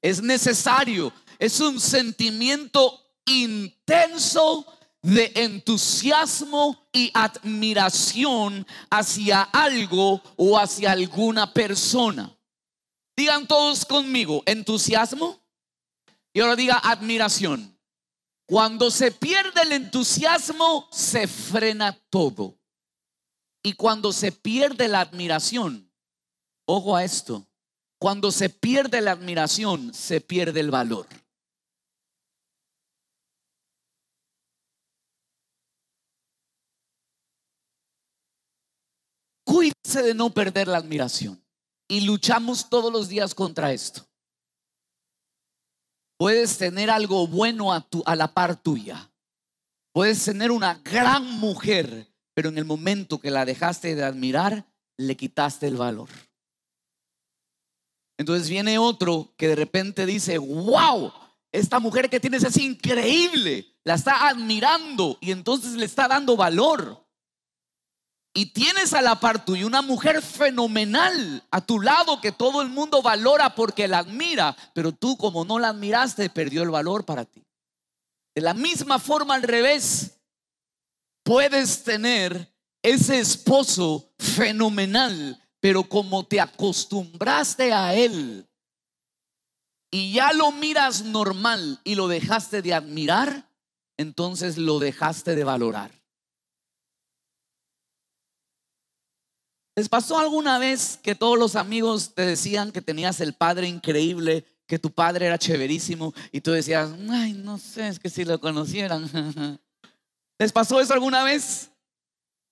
Es 0.00 0.22
necesario. 0.22 1.12
Es 1.38 1.60
un 1.60 1.80
sentimiento 1.80 3.00
intenso 3.26 4.66
de 5.02 5.32
entusiasmo 5.34 6.88
y 6.92 7.10
admiración 7.14 8.66
hacia 8.90 9.42
algo 9.42 10.22
o 10.36 10.58
hacia 10.58 10.92
alguna 10.92 11.52
persona. 11.52 12.36
Digan 13.16 13.46
todos 13.46 13.84
conmigo, 13.84 14.42
entusiasmo. 14.46 15.40
Y 16.32 16.40
ahora 16.40 16.56
diga 16.56 16.80
admiración. 16.82 17.76
Cuando 18.46 18.90
se 18.90 19.12
pierde 19.12 19.62
el 19.62 19.72
entusiasmo, 19.72 20.88
se 20.90 21.26
frena 21.26 21.98
todo. 22.10 22.58
Y 23.62 23.74
cuando 23.74 24.12
se 24.12 24.32
pierde 24.32 24.88
la 24.88 25.00
admiración, 25.00 25.92
ojo 26.64 26.96
a 26.96 27.04
esto, 27.04 27.46
cuando 27.98 28.32
se 28.32 28.48
pierde 28.48 29.00
la 29.00 29.12
admiración, 29.12 29.92
se 29.92 30.20
pierde 30.20 30.60
el 30.60 30.70
valor. 30.70 31.06
Fíjese 39.50 40.02
de 40.02 40.14
no 40.14 40.30
perder 40.30 40.68
la 40.68 40.78
admiración. 40.78 41.42
Y 41.88 42.02
luchamos 42.02 42.68
todos 42.68 42.92
los 42.92 43.08
días 43.08 43.34
contra 43.34 43.72
esto. 43.72 44.06
Puedes 46.16 46.58
tener 46.58 46.90
algo 46.90 47.26
bueno 47.26 47.72
a, 47.72 47.80
tu, 47.80 48.02
a 48.06 48.14
la 48.14 48.32
par 48.32 48.62
tuya. 48.62 49.10
Puedes 49.92 50.24
tener 50.24 50.50
una 50.50 50.74
gran 50.84 51.24
mujer, 51.40 52.06
pero 52.34 52.50
en 52.50 52.58
el 52.58 52.64
momento 52.64 53.18
que 53.18 53.30
la 53.30 53.44
dejaste 53.44 53.94
de 53.94 54.04
admirar, 54.04 54.66
le 54.96 55.16
quitaste 55.16 55.66
el 55.66 55.76
valor. 55.76 56.08
Entonces 58.18 58.50
viene 58.50 58.78
otro 58.78 59.32
que 59.36 59.48
de 59.48 59.56
repente 59.56 60.04
dice, 60.04 60.36
wow, 60.36 61.10
esta 61.52 61.80
mujer 61.80 62.10
que 62.10 62.20
tienes 62.20 62.44
es 62.44 62.56
increíble, 62.58 63.66
la 63.82 63.94
está 63.94 64.28
admirando 64.28 65.16
y 65.20 65.32
entonces 65.32 65.72
le 65.72 65.86
está 65.86 66.06
dando 66.06 66.36
valor. 66.36 67.02
Y 68.32 68.46
tienes 68.46 68.92
a 68.92 69.02
la 69.02 69.18
par 69.18 69.44
tuya 69.44 69.66
una 69.66 69.82
mujer 69.82 70.22
fenomenal 70.22 71.42
a 71.50 71.60
tu 71.60 71.80
lado 71.80 72.20
que 72.20 72.30
todo 72.30 72.62
el 72.62 72.68
mundo 72.68 73.02
valora 73.02 73.54
porque 73.56 73.88
la 73.88 73.98
admira, 73.98 74.56
pero 74.72 74.92
tú 74.92 75.16
como 75.16 75.44
no 75.44 75.58
la 75.58 75.70
admiraste, 75.70 76.30
perdió 76.30 76.62
el 76.62 76.70
valor 76.70 77.04
para 77.04 77.24
ti. 77.24 77.44
De 78.34 78.40
la 78.40 78.54
misma 78.54 79.00
forma 79.00 79.34
al 79.34 79.42
revés, 79.42 80.20
puedes 81.24 81.82
tener 81.82 82.54
ese 82.82 83.18
esposo 83.18 84.12
fenomenal, 84.18 85.42
pero 85.58 85.82
como 85.82 86.24
te 86.24 86.40
acostumbraste 86.40 87.72
a 87.72 87.94
él 87.94 88.48
y 89.90 90.12
ya 90.12 90.32
lo 90.32 90.52
miras 90.52 91.02
normal 91.02 91.80
y 91.82 91.96
lo 91.96 92.06
dejaste 92.06 92.62
de 92.62 92.74
admirar, 92.74 93.50
entonces 93.96 94.56
lo 94.56 94.78
dejaste 94.78 95.34
de 95.34 95.44
valorar. 95.44 95.99
¿Les 99.80 99.88
pasó 99.88 100.18
alguna 100.18 100.58
vez 100.58 100.98
que 101.02 101.14
todos 101.14 101.38
los 101.38 101.56
amigos 101.56 102.12
te 102.14 102.20
decían 102.20 102.70
que 102.70 102.82
tenías 102.82 103.18
el 103.22 103.32
padre 103.32 103.66
increíble, 103.66 104.44
que 104.66 104.78
tu 104.78 104.90
padre 104.90 105.24
era 105.24 105.38
chéverísimo 105.38 106.12
y 106.32 106.42
tú 106.42 106.50
decías, 106.50 106.90
ay, 107.08 107.32
no 107.32 107.56
sé, 107.56 107.88
es 107.88 107.98
que 107.98 108.10
si 108.10 108.26
lo 108.26 108.38
conocieran. 108.38 109.08
¿Les 110.38 110.52
pasó 110.52 110.82
eso 110.82 110.92
alguna 110.92 111.24
vez? 111.24 111.70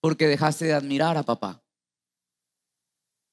Porque 0.00 0.26
dejaste 0.26 0.64
de 0.64 0.72
admirar 0.72 1.18
a 1.18 1.22
papá. 1.22 1.62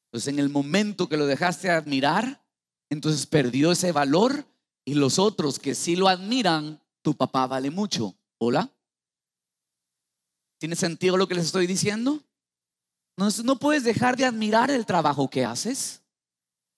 Entonces 0.08 0.28
en 0.28 0.40
el 0.40 0.50
momento 0.50 1.08
que 1.08 1.16
lo 1.16 1.26
dejaste 1.26 1.70
de 1.70 1.76
admirar, 1.76 2.46
entonces 2.90 3.26
perdió 3.26 3.72
ese 3.72 3.94
valor 3.94 4.46
y 4.84 4.96
los 4.96 5.20
otros 5.20 5.58
que 5.58 5.74
sí 5.74 5.96
lo 5.96 6.10
admiran, 6.10 6.82
tu 7.02 7.16
papá 7.16 7.48
vale 7.48 7.72
mucho. 7.72 8.14
¿Hola? 8.40 8.70
¿Tiene 10.60 10.76
sentido 10.76 11.16
lo 11.16 11.30
que 11.30 11.36
les 11.36 11.46
estoy 11.46 11.66
diciendo? 11.66 12.22
No, 13.18 13.30
no 13.44 13.58
puedes 13.58 13.84
dejar 13.84 14.18
de 14.18 14.26
admirar 14.26 14.72
el 14.72 14.86
trabajo 14.86 15.30
que 15.30 15.46
haces. 15.46 16.02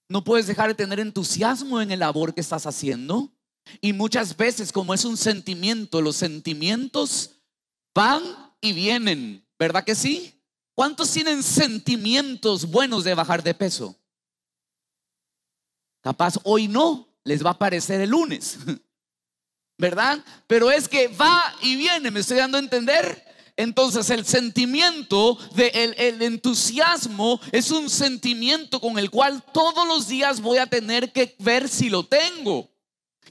No 0.10 0.24
puedes 0.24 0.48
dejar 0.48 0.70
de 0.70 0.76
tener 0.76 1.00
entusiasmo 1.00 1.82
en 1.82 1.92
el 1.92 2.00
labor 2.00 2.34
que 2.34 2.42
estás 2.42 2.66
haciendo. 2.66 3.32
Y 3.82 3.94
muchas 3.94 4.36
veces, 4.36 4.72
como 4.72 4.94
es 4.94 5.04
un 5.04 5.18
sentimiento, 5.18 6.02
los 6.02 6.16
sentimientos 6.16 7.32
van 7.94 8.24
y 8.62 8.74
vienen. 8.74 9.46
¿Verdad 9.60 9.84
que 9.84 9.96
sí? 9.96 10.42
¿Cuántos 10.76 11.12
tienen 11.12 11.44
sentimientos 11.44 12.70
buenos 12.70 13.04
de 13.04 13.16
bajar 13.16 13.44
de 13.44 13.54
peso? 13.54 13.96
Capaz 16.02 16.36
hoy 16.44 16.68
no, 16.68 17.08
les 17.24 17.46
va 17.46 17.50
a 17.50 17.58
parecer 17.58 18.00
el 18.00 18.12
lunes. 18.12 18.60
¿Verdad? 19.78 20.24
Pero 20.48 20.72
es 20.72 20.88
que 20.88 21.08
va 21.08 21.56
y 21.62 21.76
viene, 21.76 22.12
¿me 22.12 22.22
estoy 22.22 22.38
dando 22.38 22.58
a 22.58 22.62
entender? 22.62 23.27
Entonces 23.58 24.12
el 24.12 24.24
sentimiento 24.24 25.36
de 25.56 25.96
el, 25.98 26.22
entusiasmo 26.22 27.42
es 27.52 27.72
un 27.72 27.90
sentimiento 27.90 28.80
con 28.80 29.00
el 29.00 29.10
cual 29.10 29.44
todos 29.52 29.88
los 29.88 30.08
días 30.08 30.42
voy 30.42 30.60
a 30.60 30.68
tener 30.68 31.12
que 31.12 31.36
ver 31.40 31.68
si 31.68 31.90
lo 31.90 32.06
tengo 32.06 32.70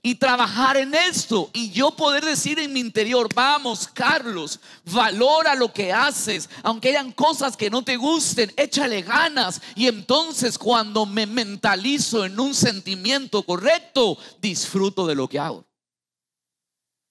y 0.02 0.16
trabajar 0.16 0.76
en 0.78 0.94
esto 0.94 1.48
y 1.52 1.70
yo 1.70 1.92
poder 1.92 2.24
decir 2.24 2.58
en 2.58 2.72
mi 2.72 2.80
interior, 2.80 3.32
vamos 3.32 3.86
Carlos, 3.86 4.58
valora 4.84 5.54
lo 5.54 5.72
que 5.72 5.92
haces, 5.92 6.50
aunque 6.64 6.88
hayan 6.88 7.12
cosas 7.12 7.56
que 7.56 7.70
no 7.70 7.82
te 7.82 7.96
gusten, 7.96 8.52
échale 8.56 9.02
ganas 9.02 9.60
y 9.76 9.86
entonces 9.86 10.58
cuando 10.58 11.06
me 11.06 11.26
mentalizo 11.26 12.24
en 12.24 12.40
un 12.40 12.52
sentimiento 12.52 13.44
correcto, 13.44 14.18
disfruto 14.42 15.06
de 15.06 15.14
lo 15.14 15.28
que 15.28 15.38
hago. 15.38 15.64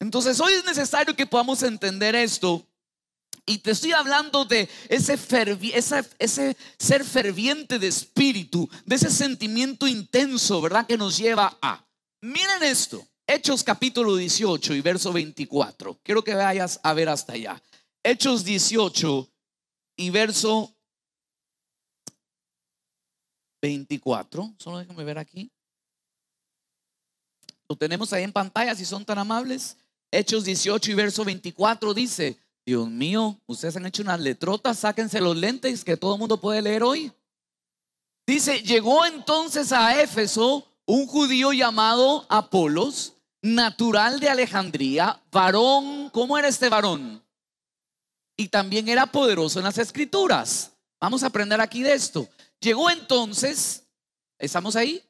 Entonces 0.02 0.38
hoy 0.42 0.52
es 0.52 0.66
necesario 0.66 1.16
que 1.16 1.26
podamos 1.26 1.64
entender 1.64 2.14
esto 2.14 2.68
y 3.46 3.60
te 3.60 3.72
estoy 3.72 3.92
hablando 3.92 4.46
de 4.46 4.68
ese, 4.90 5.18
ser 6.80 7.06
ferviente 7.06 7.78
de 7.78 7.88
espíritu, 7.88 8.68
de 8.86 8.96
ese 8.96 9.12
sentimiento 9.12 9.88
intenso, 9.88 10.62
¿verdad? 10.62 10.88
Que 10.88 10.98
nos 10.98 11.18
lleva 11.18 11.58
a... 11.62 11.86
Miren 12.22 12.64
esto, 12.64 13.06
Hechos 13.28 13.64
capítulo 13.64 14.16
18 14.16 14.74
y 14.74 14.82
verso 14.82 15.12
24. 15.12 16.00
Quiero 16.04 16.24
que 16.24 16.34
vayas 16.34 16.80
a 16.84 16.94
ver 16.94 17.10
hasta 17.10 17.34
allá. 17.34 17.62
Hechos 18.04 18.44
18 18.44 19.30
y 19.98 20.10
verso 20.12 20.76
24. 23.62 24.54
Solo 24.60 24.80
déjame 24.80 25.04
ver 25.04 25.18
aquí. 25.18 25.52
Lo 27.68 27.76
tenemos 27.76 28.14
ahí 28.14 28.24
en 28.24 28.32
pantalla 28.32 28.76
si 28.76 28.86
son 28.86 29.06
tan 29.06 29.18
amables. 29.18 29.78
Hechos 30.12 30.46
18 30.46 30.92
y 30.92 30.94
verso 30.94 31.26
24 31.26 31.94
dice, 31.96 32.40
Dios 32.66 32.90
mío, 32.90 33.40
ustedes 33.46 33.76
han 33.76 33.86
hecho 33.86 34.02
unas 34.02 34.20
letrotas, 34.20 34.80
sáquense 34.80 35.22
los 35.22 35.38
lentes 35.38 35.84
que 35.84 35.98
todo 35.98 36.16
el 36.16 36.20
mundo 36.20 36.42
puede 36.42 36.62
leer 36.62 36.84
hoy. 36.84 37.12
Dice, 38.26 38.64
llegó 38.64 39.06
entonces 39.06 39.72
a 39.72 40.02
Éfeso 40.02 40.68
un 40.88 41.06
judío 41.06 41.54
llamado 41.54 42.26
Apolos, 42.28 43.14
natural 43.44 44.20
de 44.20 44.30
Alejandría, 44.30 45.22
varón, 45.32 46.10
¿cómo 46.10 46.38
era 46.38 46.48
este 46.48 46.70
varón? 46.70 47.24
Y 48.36 48.48
también 48.48 48.90
era 48.90 49.06
poderoso 49.06 49.60
en 49.60 49.66
las 49.66 49.78
escrituras. 49.78 50.72
Vamos 51.00 51.22
a 51.22 51.28
aprender 51.28 51.62
aquí 51.62 51.84
de 51.84 51.94
esto. 51.94 52.28
Llegó 52.60 52.90
entonces, 52.90 53.84
¿estamos 54.40 54.76
ahí? 54.76 55.04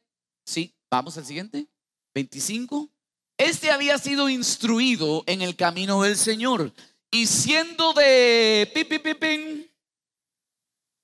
Sí, 0.45 0.75
vamos 0.91 1.17
al 1.17 1.25
siguiente. 1.25 1.67
25. 2.13 2.89
Este 3.37 3.71
había 3.71 3.97
sido 3.97 4.27
instruido 4.27 5.23
en 5.25 5.41
el 5.41 5.55
camino 5.55 6.01
del 6.01 6.17
Señor 6.17 6.73
y 7.15 7.25
siendo 7.25 7.93
de 7.93 8.69
pi, 8.73 9.71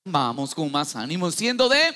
vamos 0.04 0.54
con 0.54 0.70
más 0.70 0.94
ánimo, 0.96 1.32
siendo 1.32 1.70
de 1.70 1.96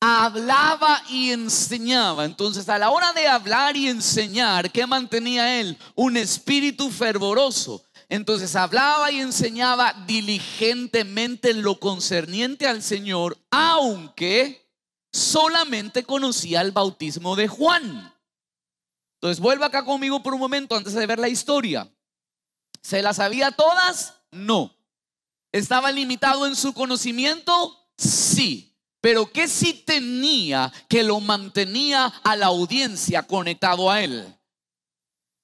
hablaba 0.00 1.02
y 1.08 1.32
enseñaba. 1.32 2.24
Entonces, 2.24 2.68
a 2.68 2.78
la 2.78 2.90
hora 2.90 3.12
de 3.14 3.26
hablar 3.26 3.76
y 3.76 3.88
enseñar, 3.88 4.70
¿qué 4.70 4.86
mantenía 4.86 5.60
él? 5.60 5.76
Un 5.96 6.16
espíritu 6.16 6.88
fervoroso. 6.88 7.84
Entonces 8.08 8.54
hablaba 8.54 9.10
y 9.10 9.18
enseñaba 9.18 9.92
diligentemente 10.06 11.52
lo 11.52 11.80
concerniente 11.80 12.68
al 12.68 12.82
Señor, 12.82 13.36
aunque 13.50 14.70
solamente 15.12 16.04
conocía 16.04 16.60
el 16.60 16.70
bautismo 16.70 17.34
de 17.34 17.48
Juan. 17.48 18.17
Entonces 19.18 19.40
vuelva 19.40 19.66
acá 19.66 19.84
conmigo 19.84 20.22
por 20.22 20.34
un 20.34 20.40
momento 20.40 20.76
antes 20.76 20.94
de 20.94 21.06
ver 21.06 21.18
la 21.18 21.28
historia. 21.28 21.90
¿Se 22.80 23.02
las 23.02 23.16
sabía 23.16 23.50
todas? 23.50 24.14
No. 24.30 24.72
¿Estaba 25.50 25.90
limitado 25.90 26.46
en 26.46 26.54
su 26.54 26.72
conocimiento? 26.72 27.90
Sí. 27.96 28.76
Pero 29.00 29.32
¿qué 29.32 29.48
sí 29.48 29.72
tenía 29.72 30.72
que 30.88 31.02
lo 31.02 31.20
mantenía 31.20 32.06
a 32.06 32.36
la 32.36 32.46
audiencia 32.46 33.24
conectado 33.24 33.90
a 33.90 34.02
él? 34.02 34.34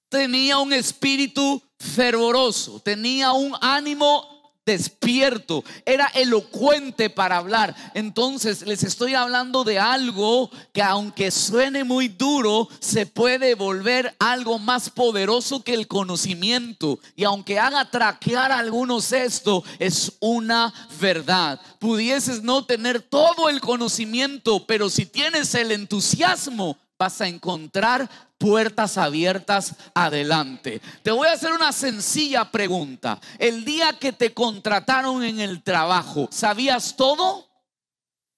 Tenía 0.09 0.57
un 0.59 0.71
espíritu 0.71 1.61
fervoroso, 1.77 2.79
tenía 2.79 3.33
un 3.33 3.55
ánimo 3.59 4.34
despierto, 4.65 5.63
era 5.85 6.07
elocuente 6.07 7.09
para 7.09 7.37
hablar. 7.37 7.75
Entonces 7.93 8.65
les 8.65 8.83
estoy 8.83 9.13
hablando 9.13 9.63
de 9.63 9.77
algo 9.77 10.49
que 10.73 10.81
aunque 10.81 11.29
suene 11.29 11.83
muy 11.83 12.07
duro, 12.07 12.67
se 12.79 13.05
puede 13.05 13.53
volver 13.53 14.15
algo 14.19 14.57
más 14.57 14.89
poderoso 14.89 15.63
que 15.63 15.73
el 15.73 15.87
conocimiento. 15.87 16.99
Y 17.15 17.23
aunque 17.23 17.59
haga 17.59 17.89
traquear 17.91 18.51
a 18.51 18.59
algunos 18.59 19.11
esto, 19.11 19.63
es 19.77 20.13
una 20.19 20.73
verdad. 20.99 21.61
Pudieses 21.79 22.41
no 22.41 22.65
tener 22.65 23.01
todo 23.01 23.49
el 23.49 23.61
conocimiento, 23.61 24.65
pero 24.65 24.89
si 24.89 25.05
tienes 25.05 25.53
el 25.53 25.71
entusiasmo, 25.71 26.77
vas 27.05 27.21
a 27.21 27.27
encontrar 27.27 28.09
puertas 28.39 28.97
abiertas 28.97 29.75
adelante. 29.93 30.81
Te 31.03 31.11
voy 31.11 31.27
a 31.27 31.33
hacer 31.33 31.51
una 31.51 31.71
sencilla 31.71 32.49
pregunta. 32.49 33.19
El 33.37 33.63
día 33.63 33.99
que 33.99 34.11
te 34.11 34.33
contrataron 34.33 35.23
en 35.23 35.39
el 35.39 35.61
trabajo, 35.61 36.27
¿sabías 36.31 36.95
todo? 36.95 37.47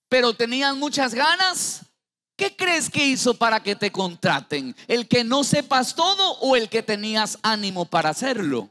¿Pero 0.09 0.33
tenían 0.33 0.77
muchas 0.79 1.13
ganas? 1.13 1.85
¿Qué 2.35 2.57
crees 2.57 2.89
que 2.89 3.07
hizo 3.07 3.35
para 3.35 3.63
que 3.63 3.77
te 3.77 3.89
contraten? 3.89 4.75
¿El 4.89 5.07
que 5.07 5.23
no 5.23 5.45
sepas 5.45 5.95
todo 5.95 6.33
o 6.39 6.57
el 6.57 6.67
que 6.67 6.83
tenías 6.83 7.39
ánimo 7.41 7.85
para 7.85 8.09
hacerlo? 8.09 8.69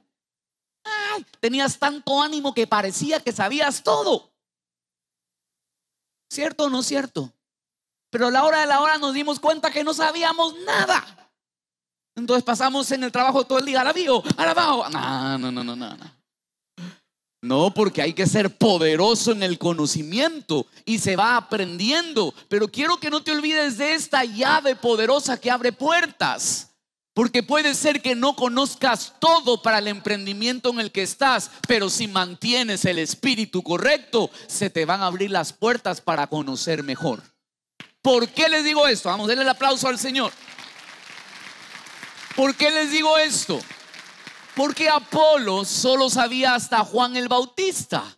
tenías 1.41 1.79
tanto 1.79 2.21
ánimo 2.21 2.53
que 2.53 2.67
parecía 2.67 3.21
que 3.21 3.33
sabías 3.33 3.83
todo. 3.83 4.31
¿Cierto 6.29 6.65
o 6.65 6.71
no 6.71 6.83
cierto? 6.83 7.33
Pero 8.11 8.29
a 8.29 8.31
la 8.31 8.45
hora 8.45 8.61
de 8.61 8.67
la 8.67 8.81
hora 8.81 8.99
nos 8.99 9.15
dimos 9.15 9.41
cuenta 9.41 9.71
que 9.71 9.85
no 9.85 9.95
sabíamos 9.95 10.55
nada. 10.65 11.05
Entonces 12.15 12.45
pasamos 12.45 12.91
en 12.93 13.05
el 13.05 13.13
trabajo 13.13 13.45
todo 13.45 13.59
el 13.59 13.67
día, 13.67 13.83
alabío, 13.83 14.23
alabado. 14.37 14.89
No, 14.89 15.39
no, 15.39 15.53
no, 15.53 15.63
no, 15.63 15.77
no. 15.77 16.17
No, 17.43 17.73
porque 17.73 18.03
hay 18.03 18.13
que 18.13 18.27
ser 18.27 18.57
poderoso 18.57 19.31
en 19.33 19.43
el 19.43 19.59
conocimiento 19.59 20.67
y 20.85 20.99
se 20.99 21.15
va 21.15 21.37
aprendiendo. 21.37 22.35
Pero 22.49 22.69
quiero 22.69 22.97
que 22.97 23.11
no 23.11 23.23
te 23.23 23.33
olvides 23.33 23.79
de 23.79 23.95
esta 23.95 24.25
llave 24.25 24.75
poderosa 24.75 25.39
que 25.39 25.51
abre 25.51 25.73
puertas. 25.73 26.71
Porque 27.15 27.43
puede 27.43 27.75
ser 27.75 28.03
que 28.03 28.15
no 28.15 28.35
conozcas 28.37 29.15
todo 29.21 29.63
para 29.63 29.79
el 29.79 29.89
emprendimiento 29.89 30.71
en 30.71 30.81
el 30.81 30.93
que 30.93 31.03
estás, 31.03 31.51
pero 31.67 31.89
si 31.89 32.09
mantienes 32.09 32.85
el 32.85 32.99
espíritu 32.99 33.63
correcto, 33.63 34.31
se 34.49 34.69
te 34.69 34.85
van 34.85 35.03
a 35.03 35.07
abrir 35.07 35.31
las 35.31 35.53
puertas 35.53 36.01
para 36.01 36.27
conocer 36.27 36.83
mejor. 36.83 37.23
¿Por 38.07 38.29
qué 38.29 38.49
les 38.49 38.63
digo 38.63 38.87
esto? 38.87 39.09
Vamos, 39.09 39.27
denle 39.27 39.43
el 39.43 39.49
aplauso 39.49 39.89
al 39.89 39.99
Señor. 39.99 40.33
¿Por 42.37 42.55
qué 42.55 42.71
les 42.71 42.93
digo 42.93 43.19
esto? 43.19 43.59
Porque 44.55 44.89
Apolo 44.89 45.65
solo 45.65 46.09
sabía 46.09 46.55
hasta 46.55 46.85
Juan 46.85 47.17
el 47.17 47.27
Bautista. 47.27 48.17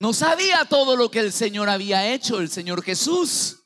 No 0.00 0.12
sabía 0.12 0.66
todo 0.66 0.96
lo 0.96 1.10
que 1.10 1.20
el 1.20 1.32
Señor 1.32 1.70
había 1.70 2.12
hecho, 2.12 2.40
el 2.40 2.50
Señor 2.50 2.82
Jesús. 2.82 3.60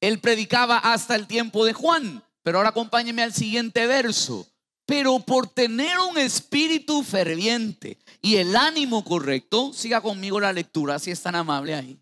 Él 0.00 0.18
predicaba 0.18 0.78
hasta 0.78 1.14
el 1.14 1.28
tiempo 1.28 1.64
de 1.64 1.72
Juan. 1.72 2.24
Pero 2.42 2.58
ahora 2.58 2.70
acompáñeme 2.70 3.22
al 3.22 3.32
siguiente 3.32 3.86
verso. 3.86 4.48
Pero 4.86 5.20
por 5.20 5.46
tener 5.46 6.00
un 6.00 6.18
espíritu 6.18 7.04
ferviente 7.04 7.96
y 8.20 8.38
el 8.38 8.56
ánimo 8.56 9.04
correcto, 9.04 9.72
siga 9.72 10.00
conmigo 10.00 10.40
la 10.40 10.52
lectura, 10.52 10.98
si 10.98 11.12
es 11.12 11.22
tan 11.22 11.36
amable 11.36 11.76
ahí. 11.76 11.96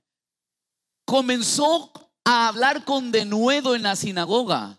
Comenzó 1.05 1.93
a 2.31 2.47
hablar 2.47 2.85
con 2.85 3.11
denuedo 3.11 3.75
en 3.75 3.83
la 3.85 3.97
sinagoga. 3.97 4.79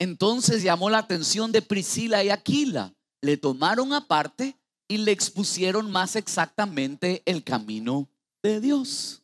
Entonces 0.00 0.64
llamó 0.64 0.90
la 0.90 0.98
atención 0.98 1.52
de 1.52 1.62
Priscila 1.62 2.24
y 2.24 2.30
Aquila. 2.30 2.92
Le 3.20 3.36
tomaron 3.36 3.92
aparte 3.92 4.56
y 4.88 4.96
le 4.98 5.12
expusieron 5.12 5.92
más 5.92 6.16
exactamente 6.16 7.22
el 7.24 7.44
camino 7.44 8.08
de 8.42 8.60
Dios. 8.60 9.22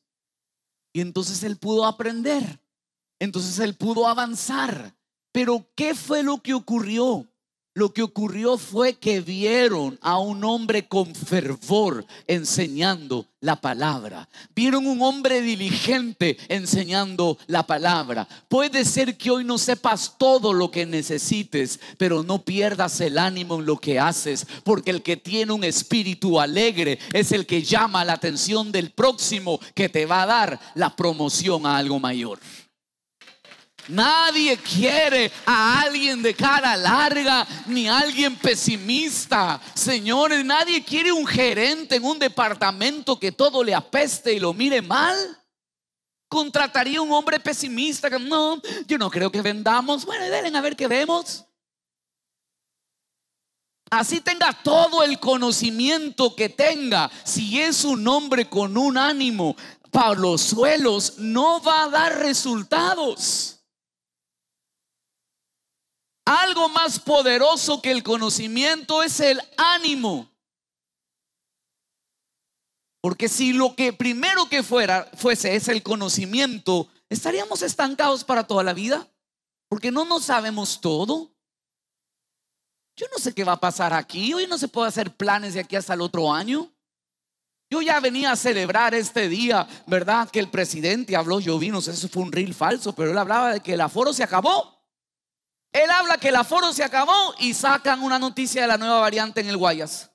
Y 0.93 1.01
entonces 1.01 1.43
él 1.43 1.57
pudo 1.57 1.85
aprender. 1.85 2.61
Entonces 3.19 3.59
él 3.59 3.75
pudo 3.75 4.07
avanzar. 4.07 4.95
Pero 5.33 5.69
¿qué 5.75 5.97
fue 5.97 6.23
lo 6.23 6.41
que 6.41 6.55
ocurrió? 6.55 7.27
Lo 7.77 7.93
que 7.93 8.03
ocurrió 8.03 8.57
fue 8.57 8.95
que 8.95 9.21
vieron 9.21 9.99
a 10.01 10.19
un 10.19 10.45
hombre 10.45 10.87
con 10.87 11.13
fervor 11.13 12.07
enseñando 12.29 13.27
la 13.41 13.61
palabra. 13.61 14.29
Vieron 14.55 14.87
un 14.87 15.03
hombre 15.03 15.41
diligente 15.43 16.39
enseñando 16.49 17.37
la 17.49 17.67
palabra. 17.67 18.29
Puede 18.49 18.85
ser 18.85 19.17
que 19.17 19.33
hoy 19.33 19.43
no 19.43 19.59
sepas 19.59 20.15
todo 20.17 20.53
lo 20.53 20.71
que 20.71 20.87
necesites, 20.87 21.81
pero 21.99 22.23
no 22.23 22.45
pierdas 22.45 23.01
el 23.01 23.19
ánimo 23.19 23.57
en 23.57 23.67
lo 23.67 23.77
que 23.77 23.99
haces, 23.99 24.47
porque 24.63 24.93
el 24.93 25.03
que 25.03 25.17
tiene 25.17 25.53
un 25.53 25.65
espíritu 25.65 26.39
alegre 26.39 27.01
es 27.13 27.33
el 27.33 27.45
que 27.45 27.65
llama 27.65 28.05
la 28.05 28.13
atención 28.13 28.71
del 28.71 28.93
próximo 28.93 29.59
que 29.75 29.89
te 29.89 30.07
va 30.07 30.23
a 30.23 30.27
dar 30.27 30.61
la 30.77 30.95
promoción 30.95 31.67
a 31.67 31.77
algo 31.77 31.99
mayor. 31.99 32.39
Nadie 33.89 34.57
quiere 34.57 35.31
a 35.45 35.81
alguien 35.81 36.23
de 36.23 36.35
cara 36.35 36.77
larga 36.77 37.47
ni 37.67 37.89
a 37.89 37.99
alguien 37.99 38.37
pesimista. 38.37 39.61
Señores, 39.75 40.45
nadie 40.45 40.85
quiere 40.85 41.13
un 41.13 41.27
gerente 41.27 41.97
en 41.97 42.05
un 42.05 42.19
departamento 42.19 43.19
que 43.19 43.33
todo 43.33 43.63
le 43.63 43.75
apeste 43.75 44.33
y 44.33 44.41
lo 44.41 44.55
mire 44.55 44.81
mal. 44.81 45.17
Contrataría 46.29 47.01
un 47.01 47.13
hombre 47.13 47.39
pesimista 47.39 48.11
que 48.11 48.19
no, 48.19 48.61
yo 48.87 48.99
no 48.99 49.11
creo 49.11 49.31
que 49.31 49.43
vendamos. 49.43 50.05
Bueno, 50.05 50.25
denle 50.25 50.57
a 50.57 50.61
ver 50.63 50.77
qué 50.77 50.89
vemos. 50.89 51.45
Así 53.91 54.21
tenga 54.21 54.53
todo 54.53 55.05
el 55.05 55.21
conocimiento 55.21 56.35
que 56.35 56.49
tenga, 56.49 57.11
si 57.23 57.61
es 57.61 57.85
un 57.85 58.09
hombre 58.09 58.49
con 58.49 58.77
un 58.77 58.99
ánimo 58.99 59.55
para 59.93 60.15
los 60.15 60.41
suelos, 60.41 61.15
no 61.19 61.63
va 61.63 61.85
a 61.85 61.89
dar 61.89 62.19
resultados. 62.19 63.54
Algo 66.25 66.69
más 66.71 66.99
poderoso 66.99 67.83
que 67.83 67.91
el 67.91 68.03
conocimiento 68.03 69.03
es 69.03 69.21
el 69.21 69.41
ánimo. 69.57 70.31
Porque 73.03 73.29
si 73.29 73.53
lo 73.53 73.77
que 73.77 73.93
primero 73.93 74.49
que 74.49 74.63
fuera 74.63 75.11
fuese 75.15 75.55
es 75.55 75.69
el 75.69 75.83
conocimiento, 75.83 76.89
estaríamos 77.11 77.61
estancados 77.61 78.25
para 78.25 78.47
toda 78.47 78.63
la 78.63 78.73
vida. 78.73 79.07
Porque 79.69 79.91
no 79.91 80.07
nos 80.07 80.25
sabemos 80.25 80.81
todo. 80.81 81.31
Yo 82.97 83.07
no 83.13 83.19
sé 83.19 83.35
qué 83.35 83.45
va 83.45 83.53
a 83.53 83.61
pasar 83.61 83.93
aquí. 83.93 84.33
Hoy 84.33 84.47
no 84.47 84.57
se 84.57 84.69
puede 84.69 84.89
hacer 84.89 85.15
planes 85.15 85.53
de 85.53 85.61
aquí 85.61 85.77
hasta 85.77 85.93
el 85.93 86.01
otro 86.01 86.33
año. 86.33 86.73
Yo 87.71 87.83
ya 87.83 88.01
venía 88.01 88.33
a 88.33 88.37
celebrar 88.37 88.95
este 88.95 89.29
día, 89.29 89.67
¿verdad? 89.87 90.31
Que 90.31 90.39
el 90.39 90.49
presidente 90.49 91.17
habló, 91.17 91.41
yo 91.41 91.59
vi, 91.59 91.71
fue 91.71 92.23
un 92.23 92.33
reel 92.33 92.55
falso, 92.55 92.95
pero 92.95 93.11
él 93.11 93.19
hablaba 93.19 93.53
de 93.53 93.61
que 93.61 93.75
el 93.75 93.81
aforo 93.81 94.13
se 94.13 94.23
acabó. 94.23 94.74
Él 95.75 95.91
habla 95.91 96.19
que 96.19 96.29
el 96.29 96.37
aforo 96.37 96.73
se 96.73 96.85
acabó 96.85 97.35
y 97.41 97.53
sacan 97.53 98.01
una 98.01 98.17
noticia 98.17 98.63
de 98.63 98.69
la 98.69 98.79
nueva 98.79 99.01
variante 99.01 99.41
en 99.41 99.49
el 99.49 99.57
Guayas. 99.57 100.09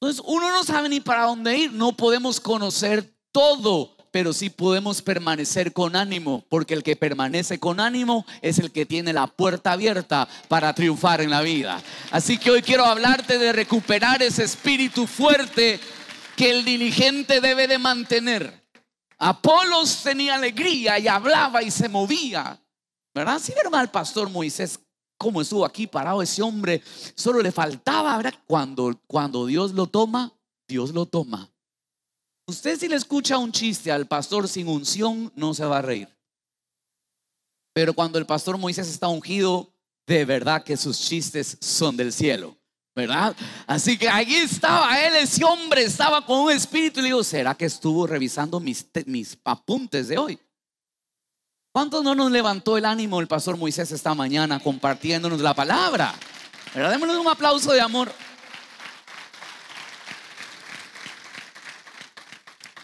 Entonces 0.00 0.20
uno 0.26 0.50
no 0.50 0.64
sabe 0.64 0.88
ni 0.88 0.98
para 0.98 1.22
dónde 1.26 1.56
ir, 1.56 1.72
no 1.72 1.96
podemos 1.96 2.40
conocer 2.40 3.14
todo, 3.30 3.96
pero 4.10 4.32
sí 4.32 4.50
podemos 4.50 5.02
permanecer 5.02 5.72
con 5.72 5.94
ánimo, 5.94 6.44
porque 6.48 6.74
el 6.74 6.82
que 6.82 6.96
permanece 6.96 7.60
con 7.60 7.78
ánimo 7.78 8.26
es 8.40 8.58
el 8.58 8.72
que 8.72 8.86
tiene 8.86 9.12
la 9.12 9.28
puerta 9.28 9.70
abierta 9.70 10.28
para 10.48 10.74
triunfar 10.74 11.20
en 11.20 11.30
la 11.30 11.42
vida. 11.42 11.80
Así 12.10 12.38
que 12.38 12.50
hoy 12.50 12.62
quiero 12.62 12.84
hablarte 12.84 13.38
de 13.38 13.52
recuperar 13.52 14.20
ese 14.20 14.42
espíritu 14.42 15.06
fuerte 15.06 15.78
que 16.36 16.50
el 16.50 16.64
diligente 16.64 17.40
debe 17.40 17.68
de 17.68 17.78
mantener. 17.78 18.64
Apolos 19.16 20.02
tenía 20.02 20.34
alegría 20.34 20.98
y 20.98 21.06
hablaba 21.06 21.62
y 21.62 21.70
se 21.70 21.88
movía. 21.88 22.61
¿Verdad? 23.14 23.38
Si 23.38 23.52
vieron 23.52 23.74
al 23.74 23.90
pastor 23.90 24.30
Moisés 24.30 24.78
cómo 25.18 25.40
estuvo 25.40 25.64
aquí 25.64 25.86
parado 25.86 26.22
ese 26.22 26.42
hombre, 26.42 26.82
solo 27.14 27.40
le 27.40 27.52
faltaba. 27.52 28.20
Cuando, 28.46 28.98
cuando 29.06 29.46
Dios 29.46 29.72
lo 29.72 29.86
toma, 29.86 30.32
Dios 30.66 30.92
lo 30.92 31.06
toma. 31.06 31.50
Usted 32.46 32.78
si 32.78 32.88
le 32.88 32.96
escucha 32.96 33.38
un 33.38 33.52
chiste 33.52 33.92
al 33.92 34.06
pastor 34.06 34.48
sin 34.48 34.68
unción, 34.68 35.32
no 35.36 35.54
se 35.54 35.64
va 35.64 35.78
a 35.78 35.82
reír. 35.82 36.08
Pero 37.72 37.94
cuando 37.94 38.18
el 38.18 38.26
pastor 38.26 38.58
Moisés 38.58 38.88
está 38.88 39.08
ungido, 39.08 39.72
de 40.06 40.24
verdad 40.24 40.64
que 40.64 40.76
sus 40.76 40.98
chistes 40.98 41.56
son 41.60 41.96
del 41.96 42.12
cielo. 42.12 42.56
¿verdad? 42.94 43.34
Así 43.66 43.96
que 43.96 44.08
allí 44.08 44.34
estaba 44.34 45.00
él, 45.02 45.14
ese 45.16 45.44
hombre 45.44 45.82
estaba 45.82 46.24
con 46.24 46.40
un 46.40 46.52
espíritu 46.52 47.00
y 47.00 47.02
le 47.02 47.08
digo, 47.08 47.24
¿será 47.24 47.54
que 47.54 47.64
estuvo 47.64 48.06
revisando 48.06 48.60
mis, 48.60 48.86
mis 49.06 49.38
apuntes 49.44 50.08
de 50.08 50.18
hoy? 50.18 50.38
¿Cuántos 51.72 52.04
no 52.04 52.14
nos 52.14 52.30
levantó 52.30 52.76
el 52.76 52.84
ánimo 52.84 53.18
el 53.18 53.26
pastor 53.26 53.56
Moisés 53.56 53.90
esta 53.92 54.14
mañana 54.14 54.60
compartiéndonos 54.60 55.40
la 55.40 55.54
palabra? 55.54 56.14
Pero 56.74 56.90
démosle 56.90 57.16
un 57.16 57.28
aplauso 57.28 57.72
de 57.72 57.80
amor. 57.80 58.12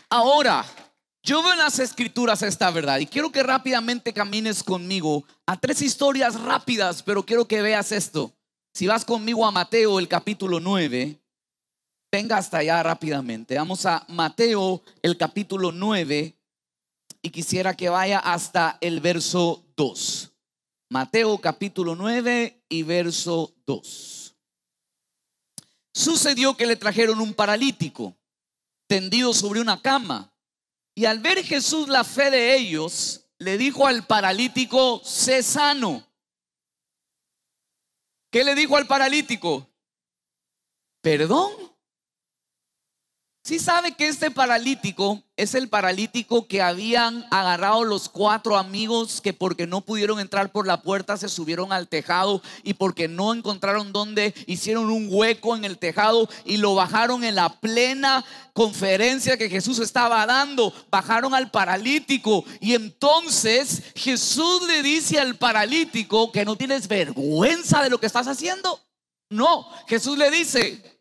Ahora, 0.09 0.65
yo 1.23 1.43
veo 1.43 1.53
en 1.53 1.59
las 1.59 1.79
escrituras 1.79 2.41
esta 2.41 2.71
verdad 2.71 2.99
y 2.99 3.07
quiero 3.07 3.31
que 3.31 3.43
rápidamente 3.43 4.15
camines 4.15 4.63
conmigo 4.63 5.23
a 5.45 5.59
tres 5.59 5.83
historias 5.83 6.41
rápidas, 6.41 7.03
pero 7.03 7.27
quiero 7.27 7.47
que 7.47 7.61
veas 7.61 7.93
esto. 7.93 8.33
Si 8.73 8.87
vas 8.87 9.05
conmigo 9.05 9.45
a 9.45 9.51
Mateo 9.51 9.99
el 9.99 10.09
capítulo 10.09 10.61
9, 10.61 11.21
venga 12.11 12.39
hasta 12.39 12.59
allá 12.59 12.83
rápidamente. 12.83 13.57
Vamos 13.57 13.85
a 13.85 14.07
Mateo 14.09 14.83
el 15.03 15.19
capítulo 15.19 15.73
9 15.73 16.38
y 17.23 17.31
quisiera 17.31 17.77
que 17.77 17.89
vaya 17.89 18.19
hasta 18.19 18.79
el 18.81 19.01
verso 19.01 19.65
2. 19.77 20.33
Mateo 20.91 21.39
capítulo 21.39 21.95
9 21.95 22.65
y 22.69 22.83
verso 22.83 23.55
2. 23.67 24.37
Sucedió 25.93 26.57
que 26.57 26.67
le 26.67 26.77
trajeron 26.77 27.21
un 27.21 27.35
paralítico 27.35 28.17
tendido 28.87 29.35
sobre 29.35 29.61
una 29.61 29.83
cama 29.83 30.33
y 30.99 31.05
al 31.05 31.21
ver 31.21 31.45
Jesús 31.45 31.89
la 31.89 32.03
fe 32.03 32.29
de 32.29 32.57
ellos, 32.57 33.25
le 33.39 33.57
dijo 33.57 33.87
al 33.87 34.05
paralítico, 34.05 35.01
sé 35.05 35.45
sano. 35.45 36.05
¿Qué 38.33 38.43
le 38.43 38.57
dijo 38.57 38.77
al 38.77 38.89
paralítico? 38.89 39.71
Perdón. 41.01 41.68
Sí 43.49 43.59
sabe 43.59 43.93
que 43.93 44.09
este 44.09 44.31
paralítico 44.31 45.23
es 45.35 45.55
el 45.55 45.71
paralítico 45.71 46.47
que 46.47 46.61
habían 46.61 47.25
agarrado 47.31 47.83
los 47.83 48.11
cuatro 48.11 48.59
amigos 48.59 49.23
que 49.23 49.33
porque 49.33 49.67
no 49.67 49.81
pudieron 49.81 50.21
entrar 50.21 50.53
por 50.53 50.67
la 50.67 50.83
puerta 50.83 51.17
se 51.17 51.31
subieron 51.31 51.73
al 51.73 51.89
tejado 51.89 52.43
y 52.63 52.75
porque 52.75 53.09
no 53.09 53.33
encontraron 53.33 53.91
dónde 53.91 54.35
hicieron 54.47 54.91
un 54.91 55.09
hueco 55.11 55.57
en 55.57 55.65
el 55.65 55.79
tejado 55.79 56.29
y 56.45 56.59
lo 56.59 56.75
bajaron 56.75 57.25
en 57.25 57.37
la 57.37 57.59
plena 57.59 58.23
conferencia 58.53 59.39
que 59.39 59.49
Jesús 59.49 59.79
estaba 59.79 60.27
dando. 60.27 60.71
Bajaron 60.91 61.35
al 61.35 61.51
paralítico 61.51 62.45
y 62.61 62.75
entonces 62.75 63.83
Jesús 63.95 64.67
le 64.67 64.83
dice 64.83 65.21
al 65.21 65.37
paralítico 65.37 66.33
que 66.33 66.45
no 66.45 66.57
tienes 66.57 66.87
vergüenza 66.87 67.83
de 67.83 67.89
lo 67.89 67.99
que 67.99 68.09
estás 68.09 68.29
haciendo. 68.29 68.79
No, 69.31 69.67
Jesús 69.87 70.19
le 70.19 70.31
dice, 70.31 70.98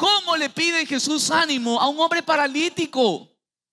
¿Cómo 0.00 0.34
le 0.34 0.48
pide 0.48 0.86
Jesús 0.86 1.30
ánimo 1.30 1.78
a 1.78 1.86
un 1.86 2.00
hombre 2.00 2.22
paralítico? 2.22 3.28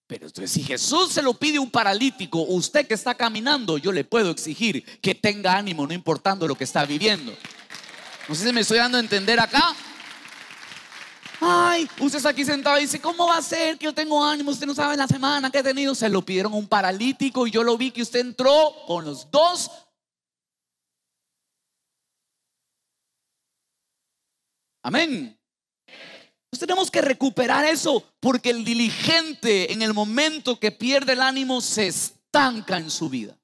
Pero 0.06 0.28
entonces, 0.28 0.52
si 0.52 0.62
Jesús 0.62 1.14
se 1.14 1.22
lo 1.22 1.34
pide 1.34 1.58
a 1.58 1.62
un 1.62 1.72
paralítico, 1.72 2.42
usted 2.42 2.86
que 2.86 2.96
está 2.96 3.16
caminando, 3.16 3.78
yo 3.78 3.94
le 3.94 4.04
puedo 4.04 4.30
exigir 4.32 4.84
que 5.00 5.16
tenga 5.16 5.58
ánimo, 5.58 5.88
no 5.88 5.94
importando 5.94 6.46
lo 6.46 6.56
que 6.56 6.66
está 6.66 6.84
viviendo. 6.84 7.34
No 8.28 8.36
sé 8.36 8.46
si 8.46 8.52
me 8.52 8.60
estoy 8.60 8.78
dando 8.78 8.98
a 8.98 9.00
entender 9.00 9.40
acá. 9.40 9.74
Ay, 11.40 11.90
usted 11.98 12.18
está 12.18 12.30
aquí 12.32 12.44
sentado 12.44 12.78
y 12.78 12.82
dice, 12.82 13.00
¿cómo 13.00 13.28
va 13.28 13.38
a 13.38 13.42
ser 13.42 13.78
que 13.78 13.86
yo 13.86 13.94
tengo 13.94 14.22
ánimo? 14.22 14.52
Usted 14.52 14.68
no 14.68 14.76
sabe 14.76 14.98
la 14.98 15.08
semana 15.08 15.50
que 15.50 15.60
he 15.60 15.64
tenido. 15.64 15.96
Se 15.96 16.10
lo 16.10 16.26
pidieron 16.26 16.52
a 16.52 16.58
un 16.58 16.68
paralítico 16.68 17.48
y 17.48 17.52
yo 17.52 17.64
lo 17.64 17.78
vi 17.78 17.92
que 17.92 18.02
usted 18.02 18.20
entró 18.20 18.76
con 18.86 19.06
los 19.06 19.32
dos. 19.32 19.72
Amén 24.84 25.37
tenemos 26.58 26.90
que 26.90 27.02
recuperar 27.02 27.66
eso 27.66 28.04
porque 28.20 28.50
el 28.50 28.64
diligente 28.64 29.72
en 29.72 29.82
el 29.82 29.94
momento 29.94 30.60
que 30.60 30.72
pierde 30.72 31.14
el 31.14 31.22
ánimo 31.22 31.62
se 31.62 31.88
estanca 31.88 32.78
en 32.78 32.90
su 32.90 33.10
vida. 33.10 33.38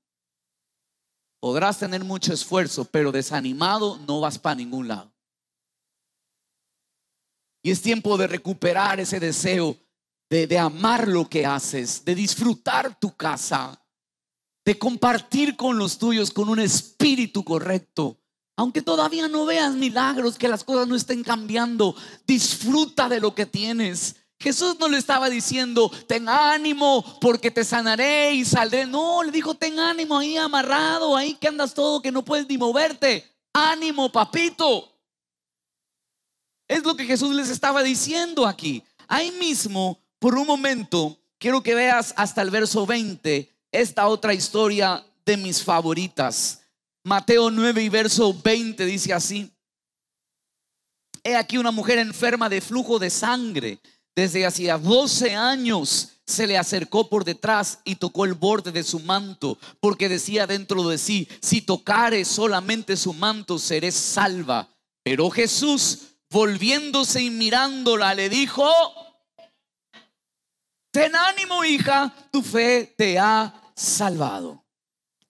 Podrás 1.39 1.79
tener 1.79 2.03
mucho 2.03 2.33
esfuerzo, 2.33 2.85
pero 2.85 3.11
desanimado 3.11 3.97
no 4.07 4.21
vas 4.21 4.39
para 4.39 4.55
ningún 4.55 4.87
lado. 4.87 5.13
Y 7.61 7.71
es 7.71 7.81
tiempo 7.81 8.17
de 8.17 8.27
recuperar 8.27 8.99
ese 8.99 9.19
deseo 9.19 9.77
de, 10.29 10.47
de 10.47 10.57
amar 10.57 11.07
lo 11.07 11.29
que 11.29 11.45
haces, 11.45 12.03
de 12.05 12.15
disfrutar 12.15 12.97
tu 12.99 13.15
casa, 13.15 13.81
de 14.65 14.79
compartir 14.79 15.55
con 15.57 15.77
los 15.77 15.97
tuyos 15.97 16.31
con 16.31 16.49
un 16.49 16.59
espíritu 16.59 17.43
correcto 17.43 18.22
aunque 18.55 18.81
todavía 18.81 19.27
no 19.27 19.45
veas 19.45 19.73
milagros, 19.73 20.37
que 20.37 20.47
las 20.47 20.63
cosas 20.63 20.87
no 20.87 20.95
estén 20.95 21.23
cambiando, 21.23 21.95
disfruta 22.27 23.09
de 23.09 23.19
lo 23.19 23.33
que 23.33 23.45
tienes. 23.45 24.15
Jesús 24.39 24.75
no 24.79 24.89
le 24.89 24.97
estaba 24.97 25.29
diciendo, 25.29 25.89
ten 26.07 26.27
ánimo 26.27 27.03
porque 27.21 27.49
te 27.49 27.63
sanaré 27.63 28.33
y 28.33 28.43
saldré. 28.43 28.85
No, 28.85 29.23
le 29.23 29.31
dijo, 29.31 29.55
ten 29.55 29.79
ánimo 29.79 30.17
ahí 30.17 30.35
amarrado, 30.35 31.15
ahí 31.15 31.35
que 31.35 31.47
andas 31.47 31.73
todo, 31.73 32.01
que 32.01 32.11
no 32.11 32.25
puedes 32.25 32.47
ni 32.47 32.57
moverte. 32.57 33.25
Ánimo, 33.53 34.11
papito. 34.11 34.91
Es 36.67 36.83
lo 36.83 36.95
que 36.95 37.05
Jesús 37.05 37.33
les 37.33 37.49
estaba 37.49 37.83
diciendo 37.83 38.45
aquí. 38.45 38.83
Ahí 39.07 39.31
mismo, 39.31 39.99
por 40.19 40.35
un 40.35 40.45
momento, 40.45 41.17
quiero 41.37 41.63
que 41.63 41.75
veas 41.75 42.13
hasta 42.17 42.41
el 42.41 42.49
verso 42.49 42.85
20 42.85 43.49
esta 43.71 44.07
otra 44.07 44.33
historia 44.33 45.05
de 45.25 45.37
mis 45.37 45.63
favoritas. 45.63 46.62
Mateo 47.05 47.51
9 47.51 47.83
y 47.83 47.89
verso 47.89 48.33
20 48.33 48.85
dice 48.85 49.13
así. 49.13 49.51
He 51.21 51.35
aquí 51.35 51.57
una 51.57 51.71
mujer 51.71 51.99
enferma 51.99 52.47
de 52.47 52.61
flujo 52.61 52.97
de 52.97 53.09
sangre. 53.09 53.79
Desde 54.15 54.45
hacía 54.45 54.77
12 54.77 55.35
años 55.35 56.09
se 56.25 56.47
le 56.47 56.57
acercó 56.57 57.09
por 57.09 57.25
detrás 57.25 57.79
y 57.83 57.95
tocó 57.95 58.23
el 58.23 58.35
borde 58.35 58.71
de 58.71 58.83
su 58.83 58.99
manto, 58.99 59.57
porque 59.81 60.07
decía 60.07 60.47
dentro 60.47 60.87
de 60.87 60.97
sí, 60.97 61.27
si 61.41 61.61
tocare 61.61 62.23
solamente 62.23 62.95
su 62.95 63.13
manto, 63.13 63.59
seré 63.59 63.91
salva. 63.91 64.69
Pero 65.03 65.29
Jesús, 65.29 65.99
volviéndose 66.29 67.21
y 67.21 67.29
mirándola, 67.29 68.13
le 68.13 68.29
dijo, 68.29 68.71
ten 70.91 71.13
ánimo 71.15 71.65
hija, 71.65 72.13
tu 72.31 72.41
fe 72.41 72.93
te 72.97 73.19
ha 73.19 73.73
salvado 73.75 74.62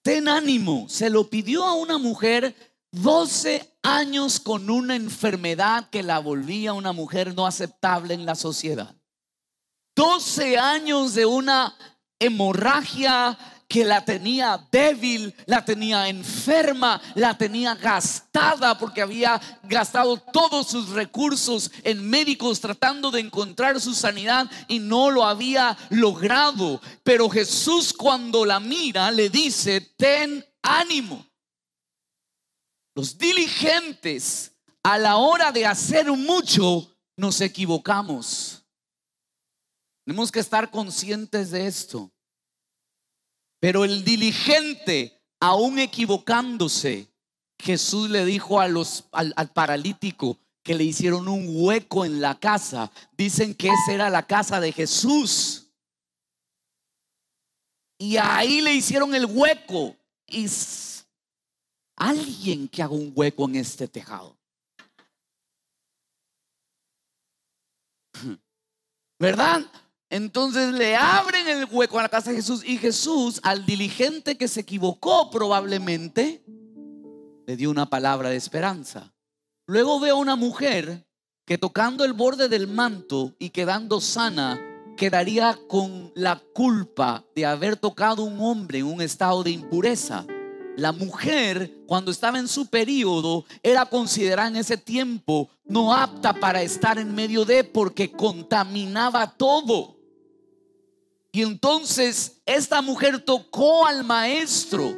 ten 0.04 0.28
ánimo. 0.28 0.86
Se 0.88 1.08
lo 1.08 1.28
pidió 1.30 1.64
a 1.64 1.74
una 1.74 1.96
mujer 1.96 2.54
12 2.92 3.78
años 3.82 4.38
con 4.38 4.70
una 4.70 4.94
enfermedad 4.94 5.88
que 5.88 6.02
la 6.02 6.18
volvía 6.18 6.74
una 6.74 6.92
mujer 6.92 7.34
no 7.34 7.46
aceptable 7.46 8.12
en 8.12 8.26
la 8.26 8.34
sociedad. 8.34 8.94
12 9.96 10.58
años 10.58 11.14
de 11.14 11.24
una 11.24 11.74
hemorragia 12.18 13.38
que 13.68 13.84
la 13.84 14.04
tenía 14.04 14.66
débil, 14.70 15.34
la 15.46 15.64
tenía 15.64 16.08
enferma, 16.08 17.00
la 17.14 17.36
tenía 17.36 17.74
gastada 17.74 18.78
porque 18.78 19.02
había 19.02 19.40
gastado 19.62 20.16
todos 20.16 20.68
sus 20.68 20.90
recursos 20.90 21.70
en 21.82 22.08
médicos 22.08 22.60
tratando 22.60 23.10
de 23.10 23.20
encontrar 23.20 23.80
su 23.80 23.94
sanidad 23.94 24.50
y 24.68 24.78
no 24.78 25.10
lo 25.10 25.24
había 25.24 25.76
logrado. 25.90 26.80
Pero 27.02 27.28
Jesús 27.28 27.92
cuando 27.92 28.44
la 28.44 28.60
mira 28.60 29.10
le 29.10 29.30
dice, 29.30 29.80
ten 29.96 30.44
ánimo. 30.62 31.26
Los 32.94 33.18
diligentes 33.18 34.52
a 34.82 34.98
la 34.98 35.16
hora 35.16 35.50
de 35.50 35.66
hacer 35.66 36.10
mucho 36.12 36.94
nos 37.16 37.40
equivocamos. 37.40 38.64
Tenemos 40.04 40.30
que 40.30 40.40
estar 40.40 40.70
conscientes 40.70 41.50
de 41.50 41.66
esto. 41.66 42.13
Pero 43.64 43.82
el 43.86 44.04
diligente, 44.04 45.18
aún 45.40 45.78
equivocándose, 45.78 47.08
Jesús 47.58 48.10
le 48.10 48.26
dijo 48.26 48.60
a 48.60 48.68
los, 48.68 49.08
al, 49.10 49.32
paralítico 49.54 50.38
que 50.62 50.74
le 50.74 50.84
hicieron 50.84 51.28
un 51.28 51.46
hueco 51.48 52.04
en 52.04 52.20
la 52.20 52.38
casa. 52.38 52.92
Dicen 53.16 53.54
que 53.54 53.68
esa 53.68 53.94
era 53.94 54.10
la 54.10 54.26
casa 54.26 54.60
de 54.60 54.70
Jesús. 54.70 55.70
Y 57.96 58.18
ahí 58.18 58.60
le 58.60 58.74
hicieron 58.74 59.14
el 59.14 59.24
hueco. 59.24 59.96
Y 60.26 60.46
alguien 61.96 62.68
que 62.68 62.82
haga 62.82 62.92
un 62.92 63.14
hueco 63.16 63.46
en 63.46 63.56
este 63.56 63.88
tejado. 63.88 64.36
¿Verdad? 69.18 69.64
Entonces 70.14 70.72
le 70.72 70.94
abren 70.94 71.48
el 71.48 71.66
hueco 71.68 71.98
a 71.98 72.02
la 72.02 72.08
casa 72.08 72.30
de 72.30 72.36
Jesús 72.36 72.62
y 72.64 72.78
Jesús 72.78 73.40
al 73.42 73.66
diligente 73.66 74.36
que 74.36 74.46
se 74.46 74.60
equivocó 74.60 75.28
probablemente 75.28 76.44
le 77.48 77.56
dio 77.56 77.68
una 77.68 77.90
palabra 77.90 78.30
de 78.30 78.36
esperanza. 78.36 79.12
Luego 79.66 79.98
veo 79.98 80.14
a 80.14 80.20
una 80.20 80.36
mujer 80.36 81.04
que 81.44 81.58
tocando 81.58 82.04
el 82.04 82.12
borde 82.12 82.48
del 82.48 82.68
manto 82.68 83.34
y 83.40 83.50
quedando 83.50 84.00
sana 84.00 84.60
quedaría 84.96 85.58
con 85.66 86.12
la 86.14 86.40
culpa 86.54 87.24
de 87.34 87.46
haber 87.46 87.76
tocado 87.76 88.22
un 88.22 88.40
hombre 88.40 88.78
en 88.78 88.86
un 88.86 89.02
estado 89.02 89.42
de 89.42 89.50
impureza. 89.50 90.24
La 90.76 90.92
mujer, 90.92 91.72
cuando 91.88 92.12
estaba 92.12 92.38
en 92.38 92.46
su 92.46 92.66
periodo, 92.66 93.46
era 93.64 93.84
considerada 93.84 94.46
en 94.46 94.56
ese 94.56 94.76
tiempo 94.76 95.50
no 95.64 95.92
apta 95.92 96.34
para 96.34 96.62
estar 96.62 96.98
en 96.98 97.14
medio 97.16 97.44
de 97.44 97.64
porque 97.64 98.12
contaminaba 98.12 99.26
todo. 99.26 99.93
Y 101.34 101.42
entonces 101.42 102.40
esta 102.46 102.80
mujer 102.80 103.18
tocó 103.18 103.86
al 103.86 104.04
maestro, 104.04 104.96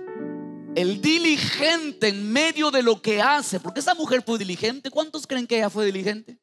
el 0.75 1.01
diligente 1.01 2.09
en 2.09 2.31
medio 2.31 2.70
de 2.70 2.83
lo 2.83 3.01
que 3.01 3.22
hace, 3.22 3.59
porque 3.59 3.81
esa 3.81 3.94
mujer 3.94 4.22
fue 4.22 4.38
diligente. 4.38 4.90
¿Cuántos 4.90 5.27
creen 5.27 5.46
que 5.46 5.57
ella 5.57 5.70
fue 5.70 5.87
diligente? 5.87 6.38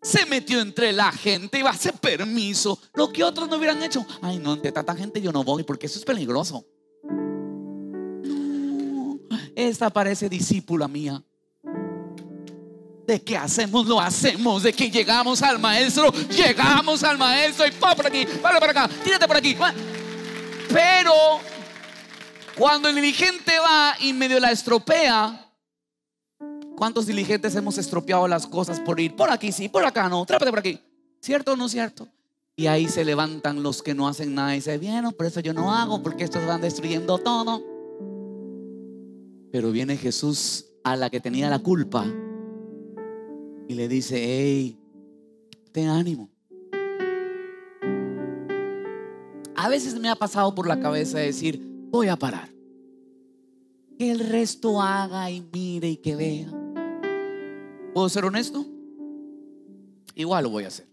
Se 0.00 0.24
metió 0.24 0.62
entre 0.62 0.90
la 0.94 1.12
gente, 1.12 1.58
iba 1.58 1.68
a 1.68 1.74
hacer 1.74 1.92
permiso, 1.92 2.80
lo 2.94 3.12
que 3.12 3.22
otros 3.22 3.46
no 3.50 3.58
hubieran 3.58 3.82
hecho. 3.82 4.06
Ay, 4.22 4.38
no, 4.38 4.52
ante 4.52 4.72
tanta 4.72 4.96
gente 4.96 5.20
yo 5.20 5.32
no 5.32 5.44
voy 5.44 5.64
porque 5.64 5.84
eso 5.84 5.98
es 5.98 6.04
peligroso. 6.06 6.64
esta 9.54 9.90
parece 9.90 10.30
discípula 10.30 10.88
mía 10.88 11.22
de 13.10 13.20
que 13.20 13.36
hacemos, 13.36 13.86
lo 13.86 14.00
hacemos, 14.00 14.62
de 14.62 14.72
que 14.72 14.88
llegamos 14.88 15.42
al 15.42 15.58
maestro, 15.58 16.12
llegamos 16.28 17.02
al 17.02 17.18
maestro 17.18 17.66
y 17.66 17.72
pa 17.72 17.96
por 17.96 18.06
aquí, 18.06 18.24
para 18.40 18.60
por 18.60 18.70
acá, 18.70 18.88
tírate 19.02 19.26
por 19.26 19.36
aquí. 19.36 19.56
Pero 20.68 21.12
cuando 22.56 22.88
el 22.88 22.94
diligente 22.94 23.58
va 23.58 23.96
y 23.98 24.12
medio 24.12 24.38
la 24.38 24.52
estropea, 24.52 25.50
¿cuántos 26.76 27.06
diligentes 27.06 27.56
hemos 27.56 27.78
estropeado 27.78 28.28
las 28.28 28.46
cosas 28.46 28.78
por 28.78 29.00
ir 29.00 29.16
por 29.16 29.28
aquí 29.28 29.50
sí, 29.50 29.68
por 29.68 29.84
acá 29.84 30.08
no, 30.08 30.24
trápate 30.24 30.50
por 30.50 30.60
aquí? 30.60 30.80
¿Cierto 31.20 31.54
o 31.54 31.56
no 31.56 31.68
cierto? 31.68 32.06
Y 32.54 32.68
ahí 32.68 32.88
se 32.88 33.04
levantan 33.04 33.64
los 33.64 33.82
que 33.82 33.92
no 33.92 34.06
hacen 34.06 34.36
nada 34.36 34.52
y 34.52 34.58
dicen, 34.58 34.78
bien, 34.78 35.10
por 35.10 35.26
eso 35.26 35.40
yo 35.40 35.52
no 35.52 35.74
hago, 35.74 36.00
porque 36.00 36.22
estos 36.22 36.46
van 36.46 36.60
destruyendo 36.60 37.18
todo. 37.18 37.60
Pero 39.50 39.72
viene 39.72 39.96
Jesús 39.96 40.66
a 40.84 40.94
la 40.94 41.10
que 41.10 41.18
tenía 41.18 41.50
la 41.50 41.58
culpa 41.58 42.06
y 43.70 43.74
le 43.74 43.86
dice, 43.86 44.16
hey, 44.20 44.76
ten 45.70 45.86
ánimo. 45.86 46.28
A 49.54 49.68
veces 49.68 49.94
me 49.94 50.08
ha 50.08 50.16
pasado 50.16 50.52
por 50.56 50.66
la 50.66 50.80
cabeza 50.80 51.18
decir, 51.18 51.64
voy 51.88 52.08
a 52.08 52.16
parar. 52.16 52.48
Que 53.96 54.10
el 54.10 54.28
resto 54.28 54.82
haga 54.82 55.30
y 55.30 55.48
mire 55.52 55.88
y 55.88 55.96
que 55.98 56.16
vea. 56.16 56.50
¿Puedo 57.94 58.08
ser 58.08 58.24
honesto? 58.24 58.66
Igual 60.16 60.42
lo 60.42 60.50
voy 60.50 60.64
a 60.64 60.66
hacer. 60.66 60.88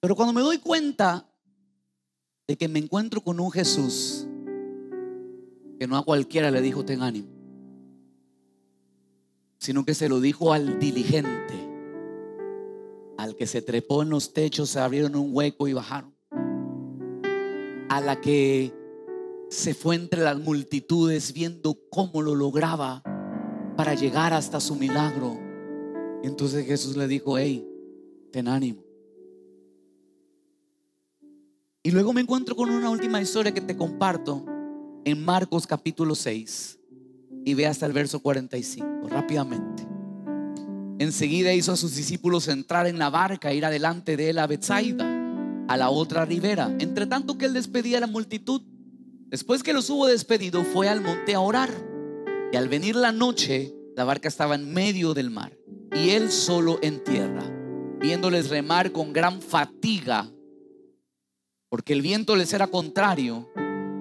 Pero 0.00 0.16
cuando 0.16 0.32
me 0.32 0.40
doy 0.40 0.58
cuenta 0.58 1.30
de 2.48 2.56
que 2.56 2.66
me 2.66 2.80
encuentro 2.80 3.22
con 3.22 3.38
un 3.38 3.52
Jesús 3.52 4.26
que 5.78 5.86
no 5.86 5.96
a 5.96 6.04
cualquiera 6.04 6.50
le 6.50 6.60
dijo 6.60 6.84
ten 6.84 7.00
ánimo, 7.00 7.33
sino 9.64 9.86
que 9.86 9.94
se 9.94 10.10
lo 10.10 10.20
dijo 10.20 10.52
al 10.52 10.78
diligente, 10.78 11.54
al 13.16 13.34
que 13.34 13.46
se 13.46 13.62
trepó 13.62 14.02
en 14.02 14.10
los 14.10 14.34
techos, 14.34 14.68
se 14.68 14.78
abrieron 14.78 15.16
un 15.16 15.30
hueco 15.32 15.66
y 15.66 15.72
bajaron, 15.72 16.14
a 17.88 18.02
la 18.02 18.20
que 18.20 18.74
se 19.48 19.72
fue 19.72 19.94
entre 19.94 20.20
las 20.20 20.38
multitudes 20.38 21.32
viendo 21.32 21.78
cómo 21.88 22.20
lo 22.20 22.34
lograba 22.34 23.02
para 23.74 23.94
llegar 23.94 24.34
hasta 24.34 24.60
su 24.60 24.74
milagro. 24.74 25.38
entonces 26.22 26.66
Jesús 26.66 26.94
le 26.94 27.08
dijo, 27.08 27.38
hey, 27.38 27.66
ten 28.32 28.48
ánimo. 28.48 28.82
Y 31.82 31.90
luego 31.90 32.12
me 32.12 32.20
encuentro 32.20 32.54
con 32.54 32.68
una 32.68 32.90
última 32.90 33.18
historia 33.18 33.54
que 33.54 33.62
te 33.62 33.78
comparto 33.78 34.44
en 35.06 35.24
Marcos 35.24 35.66
capítulo 35.66 36.14
6 36.14 36.78
y 37.46 37.54
ve 37.54 37.66
hasta 37.66 37.86
el 37.86 37.94
verso 37.94 38.20
45 38.20 38.93
rápidamente. 39.08 39.86
Enseguida 40.98 41.52
hizo 41.52 41.72
a 41.72 41.76
sus 41.76 41.96
discípulos 41.96 42.48
entrar 42.48 42.86
en 42.86 42.98
la 42.98 43.10
barca 43.10 43.50
e 43.50 43.56
ir 43.56 43.64
adelante 43.64 44.16
de 44.16 44.30
él 44.30 44.38
a 44.38 44.46
Bethsaida, 44.46 45.04
a 45.68 45.76
la 45.76 45.90
otra 45.90 46.24
ribera, 46.24 46.74
entre 46.78 47.06
tanto 47.06 47.36
que 47.36 47.46
él 47.46 47.52
despedía 47.52 47.98
a 47.98 48.00
la 48.00 48.06
multitud. 48.06 48.62
Después 49.28 49.62
que 49.62 49.72
los 49.72 49.90
hubo 49.90 50.06
despedido, 50.06 50.64
fue 50.64 50.88
al 50.88 51.00
monte 51.00 51.34
a 51.34 51.40
orar. 51.40 51.70
Y 52.52 52.56
al 52.56 52.68
venir 52.68 52.94
la 52.94 53.10
noche, 53.10 53.74
la 53.96 54.04
barca 54.04 54.28
estaba 54.28 54.54
en 54.54 54.72
medio 54.72 55.14
del 55.14 55.30
mar 55.30 55.56
y 55.94 56.10
él 56.10 56.30
solo 56.30 56.78
en 56.82 57.02
tierra, 57.02 57.42
viéndoles 58.00 58.50
remar 58.50 58.92
con 58.92 59.12
gran 59.12 59.40
fatiga, 59.40 60.30
porque 61.68 61.92
el 61.92 62.02
viento 62.02 62.36
les 62.36 62.52
era 62.52 62.66
contrario. 62.66 63.48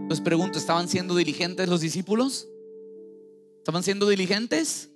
Les 0.10 0.22
pregunto, 0.22 0.60
¿estaban 0.60 0.88
siendo 0.88 1.16
diligentes 1.16 1.70
los 1.70 1.82
discípulos? 1.82 2.48
¿Estaban 3.60 3.84
siendo 3.84 4.08
diligentes? 4.08 4.93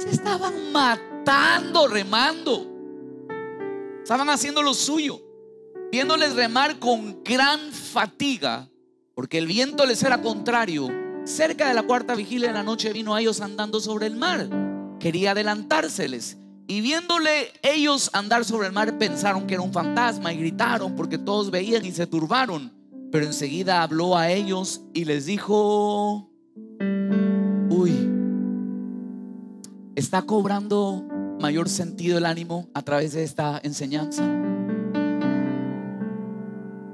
Se 0.00 0.08
estaban 0.08 0.72
matando, 0.72 1.86
remando. 1.86 2.66
Estaban 4.02 4.30
haciendo 4.30 4.62
lo 4.62 4.72
suyo, 4.72 5.20
viéndoles 5.92 6.34
remar 6.34 6.78
con 6.78 7.22
gran 7.22 7.70
fatiga, 7.70 8.70
porque 9.14 9.36
el 9.36 9.46
viento 9.46 9.84
les 9.84 10.02
era 10.02 10.22
contrario. 10.22 10.88
Cerca 11.24 11.68
de 11.68 11.74
la 11.74 11.82
cuarta 11.82 12.14
vigilia 12.14 12.48
de 12.48 12.54
la 12.54 12.62
noche 12.62 12.94
vino 12.94 13.14
a 13.14 13.20
ellos 13.20 13.42
andando 13.42 13.78
sobre 13.78 14.06
el 14.06 14.16
mar. 14.16 14.48
Quería 14.98 15.32
adelantárseles. 15.32 16.38
Y 16.66 16.80
viéndole 16.80 17.52
ellos 17.62 18.08
andar 18.14 18.46
sobre 18.46 18.68
el 18.68 18.72
mar, 18.72 18.96
pensaron 18.96 19.46
que 19.46 19.52
era 19.52 19.62
un 19.62 19.72
fantasma 19.72 20.32
y 20.32 20.38
gritaron 20.38 20.96
porque 20.96 21.18
todos 21.18 21.50
veían 21.50 21.84
y 21.84 21.92
se 21.92 22.06
turbaron. 22.06 22.72
Pero 23.12 23.26
enseguida 23.26 23.82
habló 23.82 24.16
a 24.16 24.30
ellos 24.30 24.80
y 24.94 25.04
les 25.04 25.26
dijo, 25.26 26.30
está 30.10 30.22
cobrando 30.22 31.04
mayor 31.38 31.68
sentido 31.68 32.18
el 32.18 32.26
ánimo 32.26 32.68
a 32.74 32.82
través 32.82 33.12
de 33.12 33.22
esta 33.22 33.60
enseñanza. 33.62 34.28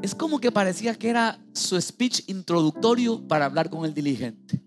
Es 0.02 0.14
como 0.14 0.38
que 0.38 0.52
parecía 0.52 0.94
que 0.96 1.08
era 1.08 1.38
su 1.54 1.80
speech 1.80 2.28
introductorio 2.28 3.26
para 3.26 3.46
hablar 3.46 3.70
con 3.70 3.86
el 3.86 3.94
diligente. 3.94 4.62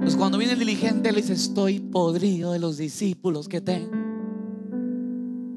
Pues 0.00 0.16
cuando 0.16 0.36
viene 0.36 0.54
el 0.54 0.58
diligente 0.58 1.12
le 1.12 1.22
dice, 1.22 1.34
estoy 1.34 1.78
podrido 1.78 2.50
de 2.50 2.58
los 2.58 2.76
discípulos 2.76 3.46
que 3.46 3.60
tengo. 3.60 3.92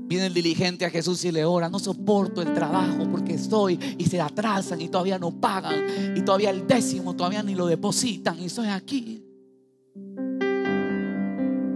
Viene 0.08 0.28
el 0.28 0.36
diligente 0.36 0.86
a 0.86 0.92
Jesús 0.92 1.26
y 1.26 1.32
le 1.32 1.46
ora, 1.46 1.68
no 1.68 1.80
soporto 1.80 2.44
el 2.44 2.54
trabajo 2.54 3.10
porque 3.10 3.34
estoy 3.34 3.80
y 3.98 4.06
se 4.06 4.22
atrasan 4.22 4.80
y 4.80 4.88
todavía 4.88 5.18
no 5.18 5.32
pagan 5.32 6.16
y 6.16 6.22
todavía 6.22 6.52
el 6.52 6.68
décimo 6.68 7.16
todavía 7.16 7.42
ni 7.42 7.56
lo 7.56 7.66
depositan 7.66 8.40
y 8.40 8.46
estoy 8.46 8.68
aquí. 8.68 9.21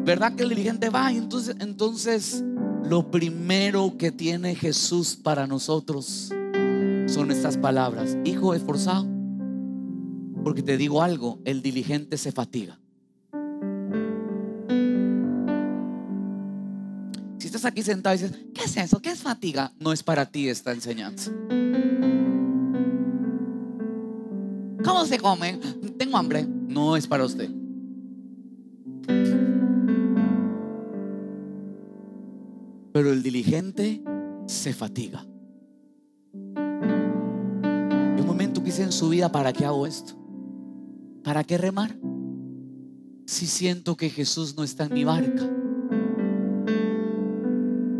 ¿Verdad 0.06 0.36
que 0.36 0.44
el 0.44 0.50
diligente 0.50 0.90
va? 0.90 1.12
Y 1.12 1.18
entonces, 1.18 1.56
entonces 1.60 2.44
lo 2.88 3.10
primero 3.10 3.98
que 3.98 4.12
tiene 4.12 4.54
Jesús 4.54 5.16
para 5.16 5.48
nosotros 5.48 6.32
son 7.08 7.32
estas 7.32 7.58
palabras. 7.58 8.16
Hijo 8.24 8.54
esforzado. 8.54 9.08
Porque 10.44 10.62
te 10.62 10.78
digo 10.78 11.02
algo, 11.02 11.40
el 11.44 11.64
diligente 11.64 12.18
se 12.18 12.32
fatiga. 12.32 12.78
Si 17.40 17.48
estás 17.48 17.66
aquí 17.66 17.82
sentado 17.82 18.16
y 18.16 18.20
dices, 18.20 18.38
¿qué 18.54 18.66
es 18.66 18.78
eso? 18.78 19.02
¿Qué 19.02 19.10
es 19.10 19.24
fatiga? 19.24 19.74
No 19.80 19.92
es 19.92 20.04
para 20.04 20.28
ti 20.28 20.50
esta 20.50 20.72
enseñanza. 20.72 21.32
¿Cómo 24.84 25.06
se 25.06 25.18
come? 25.18 25.60
Tengo 25.98 26.16
hambre. 26.16 26.46
No 26.46 26.96
es 26.96 27.08
para 27.08 27.26
usted. 27.26 27.50
Pero 32.96 33.12
el 33.12 33.22
diligente 33.22 34.02
se 34.46 34.72
fatiga. 34.72 35.26
Y 36.34 36.38
un 38.22 38.26
momento 38.26 38.64
quise 38.64 38.84
en 38.84 38.94
su 38.94 39.10
vida, 39.10 39.30
¿para 39.30 39.52
qué 39.52 39.66
hago 39.66 39.86
esto? 39.86 40.14
¿Para 41.22 41.44
qué 41.44 41.58
remar? 41.58 41.94
Si 43.26 43.48
siento 43.48 43.98
que 43.98 44.10
Jesús 44.10 44.56
no 44.56 44.64
está 44.64 44.86
en 44.86 44.94
mi 44.94 45.04
barca. 45.04 45.44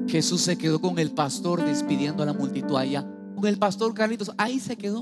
Jesús 0.08 0.40
se 0.40 0.58
quedó 0.58 0.80
con 0.80 0.98
el 0.98 1.12
pastor 1.12 1.66
despidiendo 1.66 2.24
a 2.24 2.28
la 2.28 2.34
multitud 2.34 2.78
allá. 2.78 3.06
Con 3.36 3.48
el 3.48 3.58
pastor 3.58 3.94
Carlitos, 3.94 4.32
ahí 4.38 4.62
se 4.62 4.78
quedó. 4.78 5.02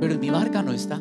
Pero 0.00 0.12
en 0.12 0.20
mi 0.20 0.28
barca 0.28 0.62
no 0.62 0.74
está. 0.74 1.00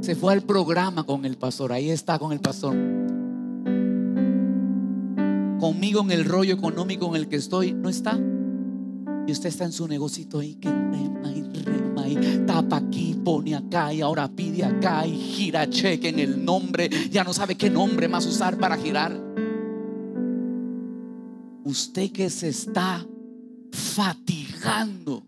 Se 0.00 0.14
fue 0.14 0.32
al 0.32 0.40
programa 0.40 1.04
con 1.04 1.26
el 1.26 1.36
pastor. 1.36 1.72
Ahí 1.72 1.90
está 1.90 2.18
con 2.18 2.32
el 2.32 2.40
pastor 2.40 2.97
conmigo 5.78 6.00
en 6.00 6.10
el 6.10 6.24
rollo 6.24 6.54
económico 6.54 7.06
en 7.06 7.22
el 7.22 7.28
que 7.28 7.36
estoy, 7.36 7.72
no 7.72 7.88
está. 7.88 8.18
Y 9.28 9.30
usted 9.30 9.48
está 9.48 9.64
en 9.64 9.70
su 9.70 9.86
negocito 9.86 10.40
ahí 10.40 10.56
que 10.56 10.68
rema 10.68 11.30
y 11.30 11.42
rema 11.62 12.08
y 12.08 12.44
tapa 12.46 12.78
aquí, 12.78 13.16
pone 13.24 13.54
acá 13.54 13.92
y 13.94 14.00
ahora 14.00 14.26
pide 14.26 14.64
acá 14.64 15.06
y 15.06 15.16
gira 15.16 15.70
cheque 15.70 16.08
en 16.08 16.18
el 16.18 16.44
nombre. 16.44 16.90
Ya 17.12 17.22
no 17.22 17.32
sabe 17.32 17.54
qué 17.54 17.70
nombre 17.70 18.08
más 18.08 18.26
usar 18.26 18.58
para 18.58 18.76
girar. 18.76 19.16
Usted 21.62 22.10
que 22.10 22.28
se 22.28 22.48
está 22.48 23.06
fatigando 23.70 25.22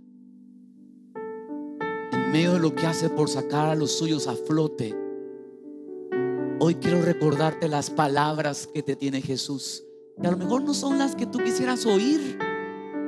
en 2.11 2.33
medio 2.33 2.55
de 2.55 2.59
lo 2.59 2.75
que 2.75 2.89
hace 2.89 3.09
por 3.09 3.29
sacar 3.29 3.69
a 3.69 3.77
los 3.77 3.97
suyos 3.97 4.27
a 4.27 4.35
flote. 4.35 4.97
Hoy 6.59 6.75
quiero 6.75 7.03
recordarte 7.03 7.69
las 7.69 7.89
palabras 7.89 8.69
que 8.75 8.83
te 8.83 8.97
tiene 8.97 9.23
Jesús 9.23 9.85
que 10.21 10.27
a 10.27 10.31
lo 10.31 10.37
mejor 10.37 10.63
no 10.63 10.75
son 10.75 10.99
las 10.99 11.15
que 11.15 11.27
tú 11.27 11.39
quisieras 11.39 11.87
oír, 11.87 12.39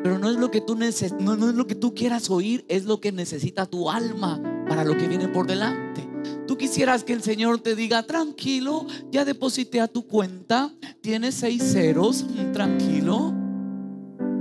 pero 0.02 0.18
no 0.18 0.30
es 0.30 0.36
lo 0.36 0.50
que 0.50 0.60
tú 0.60 0.74
no, 0.74 1.36
no 1.36 1.50
es 1.50 1.54
lo 1.54 1.66
que 1.66 1.74
tú 1.74 1.94
quieras 1.94 2.28
oír, 2.30 2.64
es 2.68 2.84
lo 2.84 3.00
que 3.00 3.12
necesita 3.12 3.66
tu 3.66 3.90
alma 3.90 4.40
para 4.68 4.84
lo 4.84 4.96
que 4.96 5.06
viene 5.06 5.28
por 5.28 5.46
delante. 5.46 6.08
Tú 6.46 6.56
quisieras 6.56 7.04
que 7.04 7.12
el 7.12 7.22
Señor 7.22 7.60
te 7.60 7.76
diga, 7.76 8.02
tranquilo, 8.02 8.86
ya 9.10 9.24
deposité 9.24 9.80
a 9.80 9.88
tu 9.88 10.06
cuenta, 10.06 10.72
tienes 11.00 11.36
seis 11.36 11.62
ceros, 11.72 12.24
mm, 12.24 12.52
tranquilo. 12.52 13.32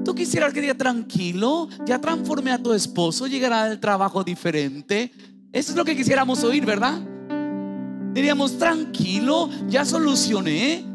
Tú 0.04 0.15
quisieras 0.15 0.54
que 0.54 0.62
diga, 0.62 0.74
tranquilo, 0.74 1.69
ya 1.86 2.02
transformé 2.02 2.52
a 2.52 2.62
tu 2.62 2.74
esposo, 2.74 3.28
llegará 3.28 3.69
del 3.69 3.80
trabajo 3.80 4.24
diferente. 4.24 5.12
Eso 5.52 5.71
es 5.71 5.78
lo 5.78 5.86
que 5.86 5.95
quisiéramos 5.95 6.43
oír, 6.43 6.65
¿verdad? 6.65 7.00
Diríamos, 8.13 8.58
tranquilo, 8.58 9.50
ya 9.67 9.86
solucioné. 9.86 10.90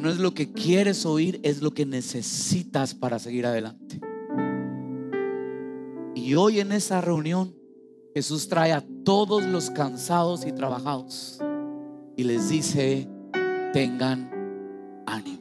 No 0.00 0.10
es 0.10 0.18
lo 0.18 0.34
que 0.34 0.52
quieres 0.52 1.06
oír, 1.06 1.38
es 1.42 1.62
lo 1.62 1.72
que 1.72 1.86
necesitas 1.86 2.94
para 2.94 3.18
seguir 3.18 3.46
adelante. 3.46 4.00
Y 6.14 6.34
hoy 6.34 6.60
en 6.60 6.72
esa 6.72 7.00
reunión 7.00 7.54
Jesús 8.14 8.48
trae 8.48 8.72
a 8.72 8.84
todos 9.04 9.44
los 9.44 9.70
cansados 9.70 10.44
y 10.44 10.52
trabajados 10.52 11.38
y 12.16 12.24
les 12.24 12.48
dice, 12.48 13.08
tengan 13.72 14.30
ánimo. 15.06 15.39